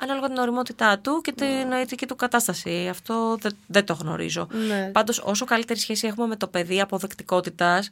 Ανάλογα 0.00 0.26
την 0.26 0.36
οριμότητά 0.36 0.98
του 0.98 1.20
και 1.20 1.32
την 1.32 1.68
νοητική 1.68 2.06
του 2.06 2.16
κατάσταση. 2.16 2.88
Αυτό 2.90 3.36
δεν, 3.40 3.56
δεν 3.66 3.84
το 3.84 3.92
γνωρίζω. 3.92 4.48
Ναι. 4.66 4.90
Πάντως, 4.92 5.18
όσο 5.24 5.44
καλύτερη 5.44 5.78
σχέση 5.78 6.06
έχουμε 6.06 6.26
με 6.26 6.36
το 6.36 6.46
παιδί 6.46 6.80
αποδεκτικότητας, 6.80 7.90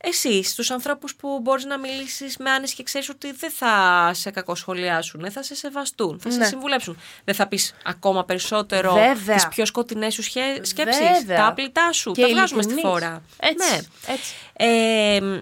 εσύ, 0.00 0.42
στους 0.42 0.70
ανθρώπους 0.70 1.14
που 1.14 1.40
μπορείς 1.42 1.64
να 1.64 1.78
μιλήσεις 1.78 2.36
με 2.36 2.50
άνεση 2.50 2.74
και 2.74 2.82
ξέρεις 2.82 3.08
ότι 3.08 3.32
δεν 3.32 3.50
θα 3.50 4.10
σε 4.14 4.30
κακοσχολιάσουν, 4.30 5.30
θα 5.30 5.42
σε 5.42 5.54
σεβαστούν, 5.54 6.20
θα 6.20 6.30
σε 6.30 6.38
Ναι. 6.38 6.44
συμβουλέψουν. 6.46 6.98
Δεν 7.24 7.34
θα 7.34 7.46
πεις 7.46 7.74
ακόμα 7.84 8.24
περισσότερο 8.24 8.92
Βέβαια. 8.94 9.34
τις 9.34 9.48
πιο 9.48 9.66
σκοτεινές 9.66 10.14
σου 10.14 10.22
σκέψει, 10.62 11.02
Βέβαια. 11.18 11.36
τα 11.36 11.46
απλητά 11.46 11.92
σου. 11.92 12.10
Και 12.12 12.22
τα 12.22 12.28
βγάζουμε 12.28 12.62
στη 12.62 12.72
ειλικρινής. 12.72 12.98
φόρα. 13.00 13.22
Έτσι, 13.36 13.70
Ναι. 13.72 13.78
έτσι. 14.12 14.34
Ε, 14.52 15.40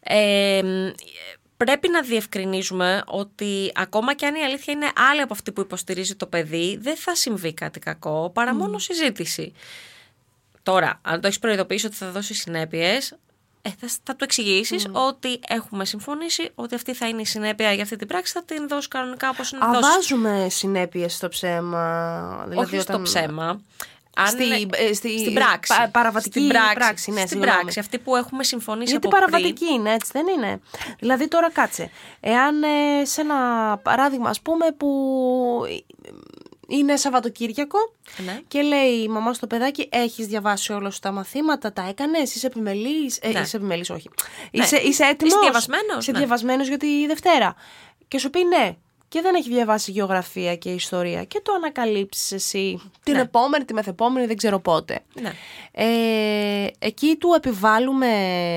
ε, 0.00 0.62
πρέπει 1.56 1.88
να 1.88 2.02
διευκρινίζουμε 2.02 3.02
ότι 3.06 3.72
ακόμα 3.74 4.14
και 4.14 4.26
αν 4.26 4.34
η 4.34 4.42
αλήθεια 4.42 4.72
είναι 4.72 4.86
άλλη 5.10 5.20
από 5.20 5.32
αυτή 5.32 5.52
που 5.52 5.60
υποστηρίζει 5.60 6.14
το 6.14 6.26
παιδί, 6.26 6.78
δεν 6.80 6.96
θα 6.96 7.14
συμβεί 7.14 7.54
κάτι 7.54 7.78
κακό, 7.78 8.30
παρά 8.34 8.54
μόνο 8.54 8.78
συζήτηση. 8.78 9.52
Τώρα, 10.66 10.98
αν 11.02 11.20
το 11.20 11.26
έχεις 11.26 11.38
προειδοποιήσει 11.38 11.86
ότι 11.86 11.94
θα 11.94 12.10
δώσει 12.10 12.34
συνέπειες, 12.34 13.10
ε, 13.62 13.68
θα, 13.80 13.88
θα 14.02 14.16
του 14.16 14.24
εξηγήσεις 14.24 14.86
ότι 14.92 15.40
έχουμε 15.48 15.84
συμφωνήσει 15.84 16.50
ότι 16.54 16.74
αυτή 16.74 16.94
θα 16.94 17.08
είναι 17.08 17.20
η 17.20 17.24
συνέπεια 17.24 17.72
για 17.72 17.82
αυτή 17.82 17.96
την 17.96 18.06
πράξη, 18.06 18.32
θα 18.32 18.44
την 18.44 18.68
δώσει 18.68 18.88
κανονικά 18.88 19.28
όπως 19.28 19.50
είναι 19.52 19.64
Α, 19.64 19.68
δώσει. 19.72 19.80
βάζουμε 19.80 20.46
συνέπειες 20.50 21.14
στο 21.14 21.28
ψέμα. 21.28 22.44
Δηλαδή 22.48 22.76
Όχι 22.76 22.80
στο 22.84 23.00
ψέμα. 23.02 23.60
Αν 24.18 24.26
Στη- 24.26 24.44
είναι- 24.44 24.76
ε, 24.76 24.92
στη- 24.94 25.18
στην 25.18 25.34
πράξη. 25.34 25.74
πα- 25.76 25.88
παραβατική 25.92 26.38
στην 26.38 26.48
πράξη, 26.48 26.74
πράξη, 26.74 27.10
ναι, 27.10 27.16
στην 27.16 27.28
συγγνώμη. 27.28 27.58
πράξη, 27.58 27.78
αυτή 27.78 27.98
που 27.98 28.16
έχουμε 28.16 28.44
συμφωνήσει 28.44 28.90
Γιατί 28.90 29.06
από 29.06 29.16
πριν. 29.16 29.30
παραβατική 29.30 29.72
είναι, 29.72 29.92
έτσι 29.92 30.10
δεν 30.12 30.26
είναι; 30.36 30.60
Δηλαδή 30.98 31.28
τώρα 31.28 31.50
κάτσε. 31.50 31.90
Εάν 32.20 32.62
ε, 32.62 33.04
σε 33.04 33.20
ένα 33.20 33.36
παράδειγμα, 33.82 34.28
ας 34.28 34.40
πούμε, 34.40 34.66
που 34.76 34.88
είναι 36.68 36.96
Σαββατοκύριακο 36.96 37.78
Ναι. 38.24 38.40
και 38.48 38.62
λέει 38.62 38.90
η 39.02 39.08
μαμά 39.08 39.32
στο 39.34 39.46
παιδάκι: 39.46 39.88
Έχεις 39.92 40.26
διαβάσει 40.26 40.72
όλα 40.72 40.90
σου 40.90 40.98
τα 40.98 41.12
μαθήματα, 41.12 41.72
τα 41.72 41.86
έκανες, 41.88 42.34
είσαι 42.34 42.46
επιμελής. 42.46 43.18
Ε, 43.22 43.28
Ναι. 43.28 43.40
Είσαι 43.40 43.56
επιμελής, 43.56 43.90
όχι. 43.90 44.10
Ναι. 44.52 44.62
Είσαι, 44.64 44.76
είσαι 44.76 45.04
έτοιμος. 45.04 45.32
Είσαι 45.32 45.42
διαβασμένος, 45.42 45.96
Είσαι 46.00 46.10
ναι. 46.12 46.18
διαβασμένος 46.18 46.68
για 46.68 46.76
τη 46.76 47.06
Δευτέρα. 47.06 47.54
Και 48.08 48.18
σου 48.18 48.30
πει 48.30 48.44
ναι. 48.44 48.76
Και 49.16 49.22
δεν 49.22 49.34
έχει 49.34 49.48
διαβάσει 49.48 49.90
γεωγραφία 49.90 50.56
και 50.56 50.70
ιστορία. 50.70 51.24
Και 51.24 51.40
το 51.44 51.52
ανακαλύψεις 51.52 52.32
εσύ 52.32 52.80
την 53.02 53.14
Ναι. 53.14 53.20
επόμενη, 53.20 53.64
τη 53.64 53.74
μεθεπόμενη, 53.74 54.26
δεν 54.26 54.36
ξέρω 54.36 54.60
πότε. 54.60 55.00
Ναι. 55.20 55.32
Ε, 55.72 56.66
εκεί 56.78 57.16
του 57.16 57.32
επιβάλλουμε 57.36 58.06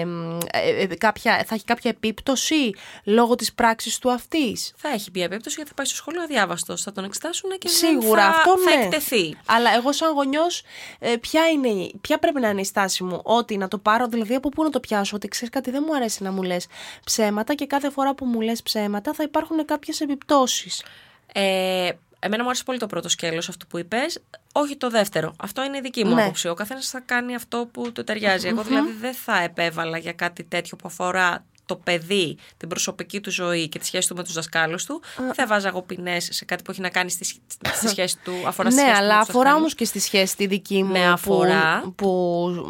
μ, 0.05 0.37
ε, 0.51 0.69
ε, 0.81 0.85
κάποια, 0.85 1.43
θα 1.47 1.55
έχει 1.55 1.63
κάποια 1.63 1.89
επίπτωση 1.89 2.71
λόγω 3.03 3.35
της 3.35 3.53
πράξης 3.53 3.97
του 3.97 4.11
αυτής; 4.11 4.73
Θα 4.77 4.89
έχει 4.89 5.09
μια 5.13 5.23
επίπτωση 5.23 5.55
γιατί 5.55 5.69
θα 5.69 5.75
πάει 5.75 5.85
στο 5.85 5.95
σχολείο 5.95 6.21
αδιάβαστος. 6.23 6.81
Θα 6.81 6.91
τον 6.91 7.03
εξετάσουν 7.03 7.49
και 7.57 7.67
Σίγουρα 7.67 8.21
δεν 8.23 8.31
θα, 8.31 8.37
αυτό 8.37 8.57
θα 8.57 8.75
ναι. 8.77 8.83
εκτεθεί. 8.83 9.37
Αλλά 9.45 9.75
εγώ 9.75 9.91
σαν 9.91 10.13
γονιός 10.13 10.63
ε, 10.99 11.15
ποια, 11.15 11.47
είναι, 11.49 11.67
η- 11.67 11.95
ποια 12.01 12.17
πρέπει 12.19 12.39
να 12.39 12.49
είναι 12.49 12.61
η 12.61 12.65
στάση 12.65 13.03
μου; 13.03 13.19
Ότι 13.23 13.57
να 13.57 13.67
το 13.67 13.77
πάρω, 13.77 14.07
δηλαδή 14.07 14.35
από 14.35 14.49
πού 14.49 14.63
να 14.63 14.69
το 14.69 14.79
πιάσω, 14.79 15.15
ότι 15.15 15.27
ξέρεις 15.27 15.49
κάτι 15.53 15.71
δεν 15.71 15.83
μου 15.87 15.95
αρέσει 15.95 16.23
να 16.23 16.31
μου 16.31 16.43
λες 16.43 16.67
ψέματα 17.03 17.53
και 17.53 17.65
κάθε 17.65 17.89
φορά 17.89 18.15
που 18.15 18.25
μου 18.25 18.41
λες 18.41 18.61
ψέματα 18.63 19.13
θα 19.13 19.23
υπάρχουν 19.23 19.65
κάποιες 19.65 20.01
επιπτώσεις. 20.01 20.47
Ε, 21.33 21.89
εμένα 22.19 22.43
μου 22.43 22.49
άρεσε 22.49 22.63
πολύ 22.63 22.79
το 22.79 22.87
πρώτο 22.87 23.09
σκέλος 23.09 23.49
αυτό 23.49 23.65
που 23.65 23.77
είπες. 23.77 24.21
Όχι 24.51 24.75
το 24.77 24.89
δεύτερο. 24.89 25.33
Αυτό 25.39 25.63
είναι 25.63 25.77
η 25.77 25.81
δική 25.81 26.05
μου 26.05 26.15
Ναι. 26.15 26.21
άποψη. 26.21 26.47
Ο 26.47 26.53
καθένας 26.53 26.89
θα 26.89 26.99
κάνει 26.99 27.35
αυτό 27.35 27.69
που 27.71 27.91
του 27.91 28.03
ταιριάζει. 28.03 28.47
Εγώ 28.47 28.63
δηλαδή 28.63 28.91
δεν 28.91 29.13
θα 29.13 29.37
επέβαλα 29.41 29.97
για 29.97 30.13
κάτι 30.13 30.43
τέτοιο 30.43 30.77
που 30.77 30.87
αφορά 30.87 31.45
το 31.69 31.75
παιδί, 31.75 32.37
την 32.57 32.67
προσωπική 32.69 33.19
του 33.21 33.31
ζωή 33.31 33.67
και 33.67 33.79
τη 33.79 33.85
σχέση 33.85 34.07
του 34.07 34.15
με 34.15 34.23
τους 34.23 34.33
δασκάλους 34.33 34.85
του. 34.85 35.01
Δεν 35.17 35.33
θα 35.33 35.47
βάζα 35.47 35.67
εγώ 35.67 35.81
ποινέ 35.81 36.19
σε 36.19 36.45
κάτι 36.45 36.63
που 36.63 36.71
έχει 36.71 36.81
να 36.81 36.89
κάνει 36.89 37.09
στη, 37.11 37.23
σχ- 37.23 37.37
στη 37.73 37.87
σχέση 37.87 38.17
του. 38.23 38.33
Αφορά 38.45 38.69
στη 38.71 38.79
ναι, 38.81 38.87
σχέση 38.87 38.99
του 38.99 39.05
αλλά 39.05 39.13
με 39.15 39.19
τους 39.19 39.29
αφορά 39.29 39.43
δασκάλους. 39.43 39.59
όμως 39.59 39.75
και 39.75 39.85
στη 39.85 39.99
σχέση 39.99 40.35
τη 40.37 40.47
δική 40.47 40.83
μου 40.83 40.91
Με 40.91 40.99
που- 40.99 41.05
αφορά. 41.11 41.91
που, 41.95 42.07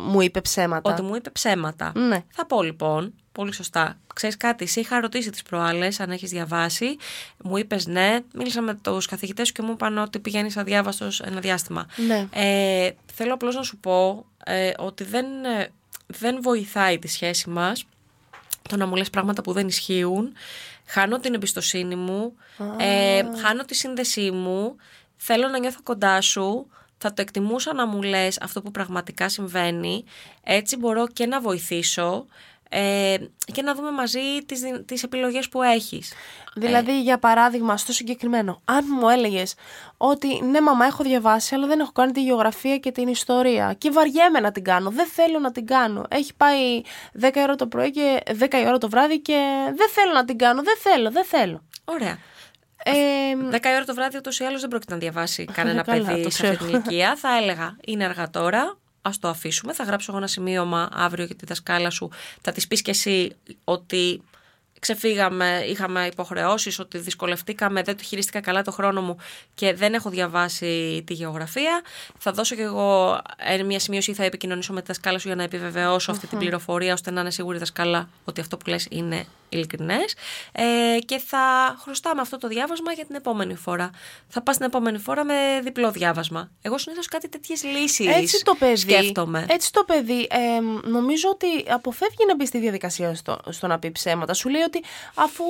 μου 0.07 0.21
είπε 0.21 0.41
ψέματα. 0.41 0.91
Ότι 0.91 1.01
μου 1.01 1.15
είπε 1.15 1.29
ψέματα. 1.29 1.91
Ναι. 1.95 2.23
Θα 2.29 2.45
πω 2.45 2.61
λοιπόν, 2.63 3.13
πολύ 3.31 3.53
σωστά. 3.53 3.97
Ξέρεις 4.13 4.37
κάτι, 4.37 4.65
σε 4.65 4.79
είχα 4.79 4.99
ρωτήσει 4.99 5.29
τις 5.29 5.41
προάλλες, 5.41 5.99
αν 5.99 6.11
έχεις 6.11 6.29
διαβάσει. 6.29 6.95
Μου 7.43 7.57
είπες 7.57 7.87
ναι. 7.87 8.19
Μίλησα 8.33 8.61
με 8.61 8.73
τους 8.73 9.05
καθηγητές 9.05 9.47
σου 9.47 9.53
και 9.53 9.61
μου 9.61 9.71
είπαν 9.71 9.97
ότι 9.97 10.19
πηγαίνεις 10.19 10.57
αδιάβαστος 10.57 11.19
ένα 11.21 11.39
διάστημα. 11.39 11.85
Ναι. 12.07 12.27
Ε, 12.33 12.89
θέλω 13.13 13.33
απλώς 13.33 13.55
να 13.55 13.63
σου 13.63 13.77
πω 13.77 14.25
ε, 14.45 14.71
ότι 14.77 15.03
δεν, 15.03 15.25
ε, 15.59 15.67
δεν 16.07 16.39
βοηθάει 16.41 16.99
τη 16.99 17.07
σχέση 17.07 17.49
μας 17.49 17.85
το 18.69 18.77
να 18.77 18.85
μου 18.85 18.95
λες 18.95 19.09
πράγματα 19.09 19.41
που 19.41 19.51
δεν 19.51 19.67
ισχύουν. 19.67 20.33
Χάνω 20.85 21.19
την 21.19 21.33
εμπιστοσύνη 21.33 21.95
μου, 21.95 22.35
ε, 22.77 23.21
χάνω 23.41 23.63
τη 23.65 23.75
σύνδεσή 23.75 24.31
μου, 24.31 24.75
θέλω 25.17 25.47
να 25.47 25.59
νιώθω 25.59 25.79
κοντά 25.83 26.21
σου, 26.21 26.67
θα 26.97 27.13
το 27.13 27.21
εκτιμούσα 27.21 27.73
να 27.73 27.87
μου 27.87 28.01
λες 28.01 28.41
αυτό 28.41 28.61
που 28.61 28.71
πραγματικά 28.71 29.29
συμβαίνει, 29.29 30.03
έτσι 30.43 30.77
μπορώ 30.77 31.07
και 31.07 31.25
να 31.25 31.41
βοηθήσω 31.41 32.25
ε, 32.69 33.15
και 33.53 33.61
να 33.61 33.75
δούμε 33.75 33.91
μαζί 33.91 34.19
τις, 34.45 34.59
δι- 34.59 34.85
τις 34.85 35.03
επιλογές 35.03 35.49
που 35.49 35.61
έχεις. 35.61 36.13
Δηλαδή, 36.55 37.01
για 37.01 37.17
παράδειγμα, 37.19 37.77
στο 37.77 37.91
συγκεκριμένο, 37.93 38.61
αν 38.65 38.85
μου 38.99 39.09
έλεγες 39.09 39.53
ότι 39.97 40.41
ναι, 40.43 40.61
μαμά, 40.61 40.85
έχω 40.85 41.03
διαβάσει, 41.03 41.55
αλλά 41.55 41.67
δεν 41.67 41.79
έχω 41.79 41.91
κάνει 41.91 42.11
τη 42.11 42.23
γεωγραφία 42.23 42.77
και 42.77 42.91
την 42.91 43.07
ιστορία. 43.07 43.75
Και 43.77 43.89
βαριέμαι 43.91 44.39
να 44.39 44.51
την 44.51 44.63
κάνω. 44.63 44.89
Δεν 44.89 45.05
θέλω 45.07 45.39
να 45.39 45.51
την 45.51 45.65
κάνω. 45.65 46.03
Έχει 46.09 46.33
πάει 46.35 46.81
10 47.21 47.29
ώρα 47.35 47.55
το 47.55 47.67
πρωί 47.67 47.91
και 47.91 48.19
10 48.39 48.53
η 48.53 48.65
ώρα 48.67 48.77
το 48.77 48.89
βράδυ 48.89 49.19
και 49.19 49.47
δεν 49.75 49.89
θέλω 49.89 50.13
να 50.13 50.25
την 50.25 50.37
κάνω. 50.37 50.61
Δεν 50.63 50.75
θέλω, 50.79 51.11
δεν 51.11 51.25
θέλω. 51.25 51.63
Ωραία. 51.85 52.17
Ε, 52.83 52.91
10 53.51 53.65
η 53.65 53.73
ώρα 53.75 53.83
το 53.85 53.93
βράδυ 53.93 54.17
ούτως 54.17 54.39
ή 54.39 54.43
άλλως 54.43 54.61
δεν 54.61 54.69
πρόκειται 54.69 54.93
να 54.93 54.99
διαβάσει 54.99 55.45
κανένα 55.45 55.81
Καλά, 55.83 56.05
παιδί 56.05 56.23
το 56.23 56.29
σε 56.29 56.47
αυτή 56.47 56.57
την 56.57 56.67
ξέρω. 56.67 56.81
ηλικία. 56.85 57.15
Θα 57.15 57.37
έλεγα 57.37 57.77
είναι 57.85 58.03
αργά 58.05 58.29
τώρα. 58.29 58.77
Α 59.01 59.09
το 59.19 59.27
αφήσουμε. 59.27 59.73
Θα 59.73 59.83
γράψω 59.83 60.05
εγώ 60.09 60.17
ένα 60.17 60.27
σημείωμα 60.27 60.89
αύριο 60.91 61.25
για 61.25 61.35
τη 61.35 61.45
δασκάλα 61.45 61.89
σου. 61.89 62.09
Θα 62.41 62.51
τη 62.51 62.67
πεις 62.67 62.81
κι 62.81 62.89
εσύ 62.89 63.35
ότι 63.63 64.21
ξεφύγαμε, 64.79 65.63
είχαμε 65.67 66.05
υποχρεώσεις, 66.05 66.79
ότι 66.79 66.97
δυσκολευτήκαμε, 66.97 67.81
δεν 67.81 67.97
το 67.97 68.03
χειρίστηκα 68.03 68.39
καλά 68.41 68.61
το 68.61 68.71
χρόνο 68.71 69.01
μου 69.01 69.17
και 69.53 69.73
δεν 69.73 69.93
έχω 69.93 70.09
διαβάσει 70.09 71.03
τη 71.05 71.13
γεωγραφία. 71.13 71.81
Θα 72.17 72.31
δώσω 72.31 72.55
κι 72.55 72.61
εγώ 72.61 73.19
ε, 73.37 73.63
μια 73.63 73.79
σημείωση 73.79 74.11
ή 74.11 74.13
θα 74.13 74.23
επικοινωνήσω 74.23 74.73
με 74.73 74.81
τη 74.81 74.87
δασκάλα 74.87 75.19
σου 75.19 75.27
για 75.27 75.35
να 75.35 75.43
επιβεβαιώσω 75.43 76.11
αυτή 76.11 76.27
την 76.27 76.37
πληροφορία 76.37 76.93
ώστε 76.93 77.11
να 77.11 77.21
είναι 77.21 77.31
σίγουρη 77.31 77.55
η 77.55 77.59
δασκάλα 77.59 78.09
ότι 78.25 78.41
αυτό 78.41 78.57
που 78.57 78.69
λες 78.69 78.87
είναι 78.89 79.25
ειλικρινές 79.49 80.15
ε, 80.51 80.99
και 81.05 81.17
θα 81.25 81.75
χρωστάμε 81.81 82.21
αυτό 82.21 82.37
το 82.37 82.47
διάβασμα 82.47 82.91
για 82.91 83.05
την 83.05 83.15
επόμενη 83.15 83.55
φορά. 83.55 83.89
Θα 84.27 84.41
πας 84.41 84.57
την 84.57 84.65
επόμενη 84.65 84.97
φορά 84.97 85.23
με 85.23 85.33
διπλό 85.63 85.91
διάβασμα. 85.91 86.49
Εγώ 86.61 86.77
συνήθως 86.77 87.07
κάτι 87.07 87.29
τέτοιες 87.29 87.63
λύσεις 87.63 88.07
έτσι 88.07 88.43
το 88.43 88.55
παιδί. 88.59 88.75
σκέφτομαι. 88.75 89.45
Έτσι 89.49 89.71
το 89.71 89.83
παιδί. 89.83 90.27
ε, 90.29 90.89
νομίζω 90.89 91.29
ότι 91.29 91.47
αποφεύγει 91.69 92.25
να 92.27 92.35
μπει 92.35 92.45
στη 92.45 92.59
διαδικασία 92.59 93.15
στο, 93.15 93.39
στο 93.49 93.67
να 93.67 93.79
πει 93.79 93.91
ψέματα. 93.91 94.33
Σου 94.33 94.49
λέει 94.49 94.61
ότι 94.75 94.83
αφού 95.15 95.43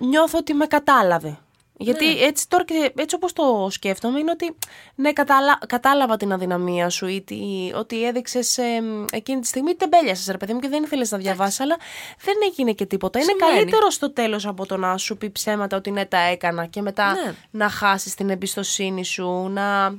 νιώθω 0.00 0.38
ότι 0.38 0.54
με 0.54 0.66
κατάλαβε. 0.66 1.38
Γιατί 1.76 2.04
Ναι. 2.06 2.20
έτσι 2.20 2.48
τώρα 2.48 2.64
και 2.64 2.92
έτσι 2.96 3.14
όπως 3.14 3.32
το 3.32 3.68
σκέφτομαι 3.70 4.18
είναι 4.18 4.30
ότι 4.30 4.56
ναι, 4.94 5.12
κατάλα, 5.12 5.58
κατάλαβα 5.66 6.16
την 6.16 6.32
αδυναμία 6.32 6.88
σου 6.88 7.06
ή 7.06 7.20
τι- 7.22 7.72
ότι 7.74 8.04
έδειξες 8.06 8.58
ε, 8.58 8.82
εκείνη 9.12 9.40
τη 9.40 9.46
στιγμή 9.46 9.74
τεμπέλιασες 9.74 10.26
ρε 10.26 10.36
παιδί 10.36 10.52
μου 10.52 10.58
και 10.60 10.68
δεν 10.68 10.82
ήθελες 10.82 11.10
να 11.10 11.18
διαβάσεις 11.18 11.60
αλλά 11.60 11.76
δεν 12.24 12.34
έγινε 12.50 12.72
και 12.72 12.86
τίποτα. 12.86 13.18
Είναι 13.18 13.28
Συμβαίνει. 13.30 13.52
καλύτερο 13.52 13.90
στο 13.90 14.12
τέλος 14.12 14.46
από 14.46 14.66
το 14.66 14.76
να 14.76 14.96
σου 14.98 15.16
πει 15.16 15.30
ψέματα 15.30 15.76
ότι 15.76 15.90
ναι 15.90 16.04
τα 16.06 16.18
έκανα 16.18 16.66
και 16.66 16.82
μετά 16.82 17.12
Ναι. 17.12 17.34
να 17.50 17.68
χάσεις 17.68 18.14
την 18.14 18.30
εμπιστοσύνη 18.30 19.04
σου, 19.04 19.48
να, 19.50 19.94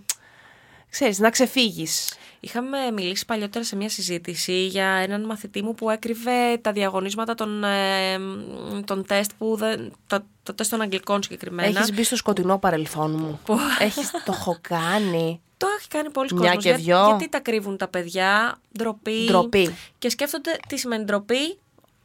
ξέρεις, 0.94 1.20
να 1.20 1.30
ξεφύγεις. 1.30 2.14
Είχαμε 2.40 2.78
μιλήσει 2.92 3.26
παλιότερα 3.26 3.66
σε 3.66 3.76
μια 3.76 3.90
συζήτηση 3.90 4.66
για 4.66 4.86
έναν 4.86 5.26
μαθητή 5.26 5.64
μου 5.64 5.76
που 5.76 5.90
έκρυβε 5.90 6.58
τα 6.62 6.72
διαγωνίσματα 6.72 7.36
των, 7.36 7.64
ε, 7.64 8.18
των 8.86 9.06
τεστ 9.06 9.32
που 9.38 9.56
δεν, 9.56 9.94
τα, 10.08 10.26
τα 10.44 10.56
τεστ 10.56 10.72
των 10.72 10.82
αγγλικών 10.82 11.24
συγκεκριμένα. 11.24 11.80
Έχεις 11.80 11.94
μπει 11.94 12.04
στο 12.04 12.16
σκοτεινό 12.16 12.58
παρελθόν 12.58 13.12
μου. 13.20 13.40
Που- 13.46 13.58
Έχεις, 13.80 14.12
το 14.12 14.20
έχω 14.40 14.58
κάνει. 14.62 15.42
Το 15.58 15.68
έχει 15.80 15.88
κάνει 15.88 16.10
πολλοί 16.10 16.30
Μια 16.34 16.42
κόσμος. 16.54 16.64
και 16.64 16.70
Για- 16.70 16.78
δυο. 16.78 17.06
γιατί 17.10 17.30
τα 17.30 17.40
κρύβουν 17.40 17.78
τα 17.78 17.88
παιδιά, 17.88 18.58
ντροπή. 18.78 19.26
Ντροπή. 19.26 19.76
Και 19.98 20.10
σκέφτονται 20.10 20.52
τι 20.68 20.78
σημαίνει 20.78 21.04
ντροπή. 21.04 21.58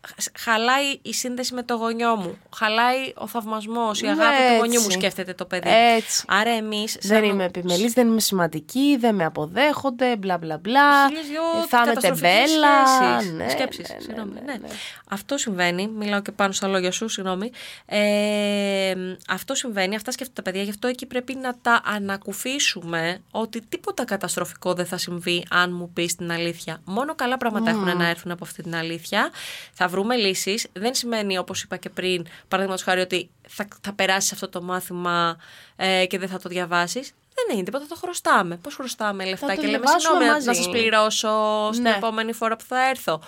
Χ- 0.07 0.39
Χαλάει 0.41 0.99
η 1.03 1.13
σύνδεση 1.15 1.55
με 1.55 1.63
το 1.63 1.75
γονιό 1.75 2.17
μου. 2.17 2.39
Χαλάει 2.57 3.13
ο 3.17 3.27
θαυμασμός, 3.27 4.01
η 4.01 4.05
Ναι, 4.05 4.11
αγάπη 4.11 4.37
του 4.37 4.55
γονιού 4.59 4.81
μου, 4.81 4.87
έτσι. 4.87 4.99
σκέφτεται 4.99 5.35
το 5.35 5.45
παιδί. 5.45 5.69
Έτσι. 5.97 6.25
Άρα 6.29 6.51
εμείς. 6.51 6.97
Δεν 7.01 7.25
είμαι 7.25 7.45
επιμελής, 7.45 7.93
δεν 7.93 8.07
είμαι 8.09 8.21
σημαντική, 8.21 8.97
δεν 9.01 9.15
με 9.15 9.25
αποδέχονται, 9.25 10.17
μπλα 10.17 10.39
μπλα 10.39 10.59
μπλα. 10.59 11.07
Χίλιες 11.09 11.27
δυο 11.27 11.43
Θα 11.69 11.77
είμαι 11.77 11.87
καταστροφικές 11.87 12.31
τεμπέλα. 12.51 12.69
σχέσεις. 12.87 13.33
Ναι, 13.33 13.49
Σκέψεις, 13.49 13.89
ναι, 13.89 13.95
ναι, 13.95 14.01
συγγνώμη, 14.01 14.33
ναι, 14.35 14.41
ναι. 14.41 14.53
ναι. 14.59 14.69
Αυτό 15.11 15.37
συμβαίνει, 15.39 15.89
μιλάω 15.89 16.21
και 16.23 16.33
πάνω 16.33 16.53
στα 16.53 16.67
λόγια 16.69 16.91
σου, 16.91 17.09
συγγνώμη. 17.09 17.51
Ε, 17.87 18.95
αυτό 19.29 19.55
συμβαίνει, 19.55 19.95
αυτά 19.97 20.11
σκέφτονται 20.11 20.43
τα 20.43 20.51
παιδιά, 20.51 20.63
γι' 20.63 20.71
αυτό 20.71 20.87
εκεί 20.89 21.07
πρέπει 21.07 21.35
να 21.35 21.55
τα 21.63 21.81
ανακουφίσουμε 21.85 23.21
ότι 23.31 23.61
τίποτα 23.69 24.05
καταστροφικό 24.05 24.75
δεν 24.75 24.87
θα 24.87 24.97
συμβεί 24.97 25.47
αν 25.51 25.73
μου 25.73 25.91
πεις 25.93 26.15
την 26.17 26.31
αλήθεια. 26.33 26.81
Μόνο 26.85 27.15
καλά 27.15 27.37
πράγματα 27.37 27.71
έχουν 27.71 27.97
να 27.97 28.09
έρθουν 28.09 28.31
από 28.31 28.45
αυτή 28.45 28.63
την 28.63 28.75
αλήθεια. 28.77 29.31
Θα 29.73 29.88
βρούμε 29.89 30.17
λύσεις. 30.17 30.67
Δεν 30.73 30.95
σημαίνει, 30.95 31.39
όπως 31.39 31.63
είπα 31.63 31.77
και 31.77 31.89
πριν, 31.91 32.27
παραδείγματος 32.49 32.85
χάρη, 32.87 33.01
ότι 33.01 33.31
θα, 33.49 33.69
θα 33.81 33.93
περάσεις 33.93 34.33
αυτό 34.33 34.49
το 34.49 34.63
μάθημα 34.63 35.37
ε, 35.77 36.07
και 36.07 36.19
δεν 36.19 36.29
θα 36.29 36.39
το 36.39 36.49
διαβάσεις. 36.49 37.13
Δεν 37.35 37.55
είναι 37.57 37.65
τίποτα, 37.65 37.85
το 37.89 37.95
χρωστάμε. 37.97 38.57
Πώς 38.57 38.75
χρωστάμε 38.75 39.25
λεφτά 39.25 39.47
το 39.47 39.53
και 39.55 39.61
λέμε 39.67 39.71
διαβάσουμε 39.79 40.01
συγγνώμη 40.01 40.25
να- 40.27 40.33
μαζί. 40.33 40.47
να 40.47 40.55
σας 40.55 40.69
πληρώσω 40.69 41.69
στην 41.73 41.83
Ναι. 41.85 41.95
επόμενη 41.97 42.33
φορά 42.33 42.57
που 42.57 42.65
θα 42.69 42.89
έρθω. 42.89 43.21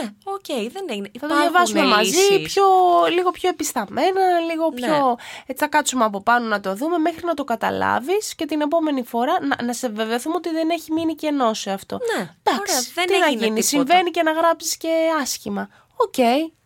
Ναι, 0.00 0.08
οκ, 0.24 0.46
δεν 0.72 0.84
έγινε. 0.88 1.10
Θα 1.20 1.26
το 1.26 1.34
Υπάρχουν 1.34 1.40
διαβάσουμε 1.50 1.82
μαζί, 1.84 2.10
λύσεις. 2.16 2.52
πιο, 2.52 2.64
λίγο 3.12 3.30
πιο 3.30 3.48
επισταμένα, 3.48 4.38
λίγο 4.50 4.70
Ναι. 4.70 4.80
πιο... 4.86 5.16
Έτσι 5.46 5.64
θα 5.64 5.66
κάτσουμε 5.66 6.04
από 6.04 6.22
πάνω 6.22 6.46
να 6.46 6.60
το 6.60 6.74
δούμε 6.74 6.98
μέχρι 6.98 7.24
να 7.26 7.34
το 7.34 7.44
καταλάβεις 7.44 8.34
και 8.34 8.44
την 8.46 8.60
επόμενη 8.60 9.02
φορά 9.04 9.32
να, 9.46 9.64
να 9.64 9.72
σε 9.72 9.88
βεβαιωθούμε 9.88 10.34
ότι 10.36 10.50
δεν 10.50 10.70
έχει 10.70 10.92
μείνει 10.92 11.14
κενό 11.14 11.54
σε 11.54 11.70
αυτό. 11.70 11.98
Ναι, 12.16 12.20
Εντάξει, 12.42 12.60
ωραία, 12.60 12.82
δεν 12.94 13.06
τι 13.06 13.12
να 13.18 13.26
έγινε 13.26 13.44
γίνει, 13.46 13.60
τίποτα. 13.60 13.62
συμβαίνει 13.92 14.10
και 14.10 14.22
να 14.22 14.32
γράψεις 14.32 14.76
και 14.76 14.88
άσχημα. 15.22 15.68
Οκ. 16.06 16.16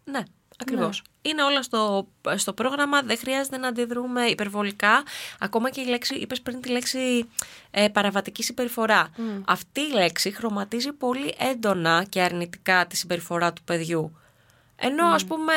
Ναι, 0.05 0.23
ακριβώς. 0.59 1.03
Είναι 1.23 1.43
όλα 1.43 1.63
στο, 1.63 2.09
στο 2.37 2.53
πρόγραμμα, 2.53 3.03
δεν 3.03 3.19
χρειάζεται 3.19 3.57
να 3.57 3.69
αντιδρούμε 3.69 4.25
υπερβολικά. 4.25 5.03
Ακόμα 5.39 5.71
και 5.71 5.81
η 5.81 5.85
λέξη, 5.87 6.15
είπες 6.15 6.41
πριν 6.41 6.61
τη 6.61 6.69
λέξη 6.69 7.29
ε, 7.71 7.89
παραβατική 7.89 8.43
συμπεριφορά. 8.43 9.11
Αυτή 9.47 9.81
η 9.81 9.93
λέξη 9.93 10.31
χρωματίζει 10.31 10.93
πολύ 10.93 11.35
έντονα 11.39 12.05
και 12.09 12.21
αρνητικά 12.21 12.87
τη 12.87 12.97
συμπεριφορά 12.97 13.53
του 13.53 13.63
παιδιού. 13.63 14.19
Ενώ 14.77 15.07
ας 15.07 15.25
πούμε 15.25 15.53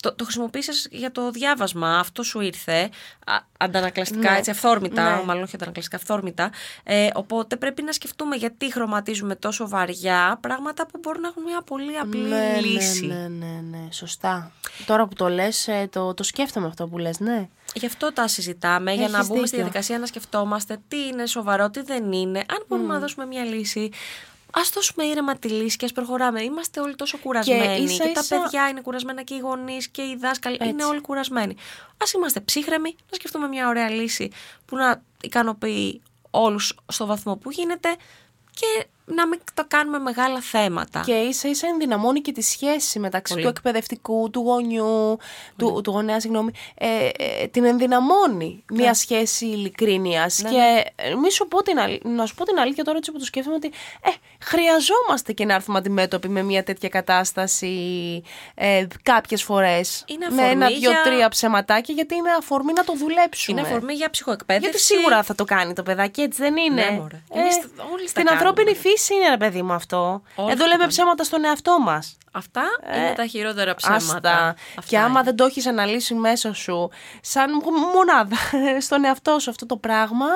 το, 0.00 0.14
το 0.14 0.24
χρησιμοποίησες 0.24 0.88
για 0.90 1.12
το 1.12 1.30
διάβασμα, 1.30 1.98
αυτό 1.98 2.22
σου 2.22 2.40
ήρθε 2.40 2.90
α, 3.26 3.34
αντανακλαστικά, 3.58 4.30
Ναι. 4.30 4.36
έτσι 4.38 4.50
αυθόρμητα, 4.50 5.16
Ναι. 5.16 5.22
μάλλον 5.24 5.42
όχι 5.42 5.56
αντανακλαστικά, 5.56 5.96
αυθόρμητα. 5.96 6.50
Ε, 6.84 7.08
οπότε 7.14 7.56
πρέπει 7.56 7.82
να 7.82 7.92
σκεφτούμε 7.92 8.36
γιατί 8.36 8.72
χρωματίζουμε 8.72 9.34
τόσο 9.36 9.68
βαριά 9.68 10.38
πράγματα 10.40 10.86
που 10.86 10.98
μπορούν 11.02 11.20
να 11.20 11.28
έχουν 11.28 11.42
μια 11.42 11.62
πολύ 11.62 11.96
απλή 11.98 12.20
Ναι, 12.28 12.60
λύση. 12.60 13.06
ναι, 13.06 13.14
ναι, 13.14 13.28
ναι, 13.46 13.60
ναι, 13.78 13.92
σωστά. 13.92 14.52
Τώρα 14.86 15.06
που 15.06 15.14
το 15.14 15.28
λες, 15.28 15.68
ε, 15.68 15.88
το, 15.92 16.14
το 16.14 16.22
σκέφτομαι 16.22 16.66
αυτό 16.66 16.86
που 16.86 16.98
λες, 16.98 17.18
ναι. 17.20 17.48
Γι' 17.74 17.86
αυτό 17.86 18.12
τα 18.12 18.28
συζητάμε, 18.28 18.92
για 18.92 19.08
να 19.08 19.16
Έχεις 19.16 19.28
μπούμε 19.28 19.38
στη 19.40 19.48
δίκιο. 19.48 19.58
διαδικασία 19.58 19.98
να 19.98 20.06
σκεφτόμαστε 20.06 20.78
τι 20.88 21.06
είναι 21.06 21.26
σοβαρό, 21.26 21.70
τι 21.70 21.82
δεν 21.82 22.12
είναι. 22.12 22.38
Αν 22.38 22.64
μπορούμε 22.68 22.92
να 22.94 23.00
δώσουμε 23.00 23.26
μια 23.26 23.44
λύση, 23.44 23.90
ας 24.52 24.70
δώσουμε 24.70 25.04
ήρεμα 25.04 25.36
τη 25.36 25.48
λύση 25.48 25.76
και 25.76 25.84
ας 25.84 25.92
προχωράμε. 25.92 26.42
Είμαστε 26.42 26.80
όλοι 26.80 26.94
τόσο 26.96 27.18
κουρασμένοι. 27.18 27.76
Και, 27.76 27.82
ίσα 27.82 28.12
τα 28.12 28.20
ίσα- 28.20 28.40
παιδιά 28.40 28.68
είναι 28.68 28.80
κουρασμένα 28.80 29.22
και 29.22 29.34
οι 29.34 29.38
γονείς 29.38 29.88
και 29.88 30.02
οι 30.02 30.16
δάσκαλοι 30.20 30.56
είναι 30.60 30.68
Έτσι. 30.70 30.84
όλοι 30.84 31.00
κουρασμένοι. 31.00 31.52
Α 31.92 32.04
είμαστε 32.14 32.40
ψύχρεμοι, 32.40 32.96
να 33.10 33.14
σκεφτούμε 33.14 33.48
μια 33.48 33.68
ωραία 33.68 33.88
λύση 33.90 34.30
που 34.66 34.76
να 34.76 35.02
ικανοποιεί 35.22 36.02
όλους 36.30 36.74
στο 36.92 37.06
βαθμό 37.06 37.36
που 37.36 37.50
γίνεται 37.50 37.96
και 38.50 38.86
να 39.14 39.26
μην 39.26 39.40
το 39.54 39.64
κάνουμε 39.68 39.98
μεγάλα 39.98 40.40
θέματα. 40.40 41.02
Και 41.06 41.12
ίσα 41.12 41.48
ίσα 41.48 41.66
ενδυναμώνει 41.68 42.20
και 42.20 42.32
τη 42.32 42.42
σχέση 42.42 42.98
μεταξύ 42.98 43.32
Πολύ. 43.32 43.44
του 43.44 43.50
εκπαιδευτικού, 43.56 44.30
του 44.30 44.40
γονιού, 44.40 45.16
του, 45.56 45.80
του 45.84 45.90
γονέα, 45.90 46.20
συγγνώμη. 46.20 46.52
Ε, 46.74 47.08
ε, 47.18 47.46
την 47.46 47.64
ενδυναμώνει 47.64 48.64
μια 48.72 48.94
σχέση 48.94 49.46
ειλικρίνειας. 49.46 50.42
Και 50.42 50.84
ε, 50.96 51.14
μη 51.14 51.30
σου 51.32 51.48
πω 51.48 51.62
την 51.62 51.78
αλή- 51.78 52.04
να 52.04 52.26
σου 52.26 52.34
πω 52.34 52.44
την 52.44 52.58
αλήθεια 52.58 52.84
τώρα 52.84 52.98
έτσι 52.98 53.12
που 53.12 53.18
το 53.18 53.24
σκέφτομαι 53.24 53.56
ότι 53.56 53.66
ε, 54.02 54.10
χρειαζόμαστε 54.44 55.32
και 55.32 55.44
να 55.44 55.54
έρθουμε 55.54 55.78
αντιμέτωποι 55.78 56.28
με 56.28 56.42
μια 56.42 56.62
τέτοια 56.62 56.88
κατάσταση 56.88 57.74
ε, 58.54 58.86
κάποιες 59.02 59.42
φορές. 59.42 60.04
Είναι 60.06 60.26
με 60.30 60.42
αφορμή 60.42 60.50
ένα, 60.52 60.66
δύο, 60.66 60.78
για- 60.90 61.02
τρία 61.04 61.28
ψεματάκια 61.28 61.94
γιατί 61.94 62.14
είναι 62.14 62.30
αφορμή 62.38 62.72
να 62.72 62.84
το 62.84 62.92
δουλέψουμε. 62.96 63.60
είναι 63.60 63.68
αφορμή 63.68 63.92
για 63.94 64.10
ψυχοεκπαίδευση. 64.10 64.68
Γιατί 64.70 64.84
σίγουρα 64.84 65.22
θα 65.22 65.34
το 65.34 65.44
κάνει 65.44 65.72
το 65.72 65.82
παιδάκι, 65.82 66.20
έτσι 66.20 66.42
δεν 66.42 66.56
είναι; 66.56 66.84
Ναι, 66.84 66.90
μωρέ. 66.90 67.22
Εμείς 67.34 67.56
όλοι 67.92 68.02
τα 68.02 68.08
στην 68.08 68.24
κάνουμε. 68.24 68.30
ανθρώπινη 68.30 68.76
φύση 68.76 68.99
είναι, 69.08 69.28
ρε 69.28 69.36
παιδί 69.36 69.62
μου, 69.62 69.72
αυτό. 69.72 70.22
Όλοι 70.34 70.50
Εδώ 70.50 70.58
τα 70.58 70.64
λέμε 70.64 70.70
κάνουμε. 70.70 70.86
ψέματα 70.86 71.24
στον 71.24 71.44
εαυτό 71.44 71.78
μας. 71.80 72.16
Αυτά 72.32 72.62
είναι 72.96 73.12
τα 73.16 73.26
χειρότερα 73.26 73.74
ψέματα. 73.74 74.04
Άστα. 74.04 74.54
Αυτά 74.76 74.82
Και 74.88 74.98
άμα 74.98 75.08
είναι. 75.08 75.22
δεν 75.22 75.36
το 75.36 75.44
έχεις 75.44 75.66
αναλύσει 75.66 76.14
μέσα 76.14 76.52
σου, 76.54 76.90
σαν 77.20 77.50
μονάδα, 77.94 78.36
στον 78.86 79.04
εαυτό 79.04 79.38
σου 79.38 79.50
αυτό 79.50 79.66
το 79.66 79.76
πράγμα, 79.76 80.26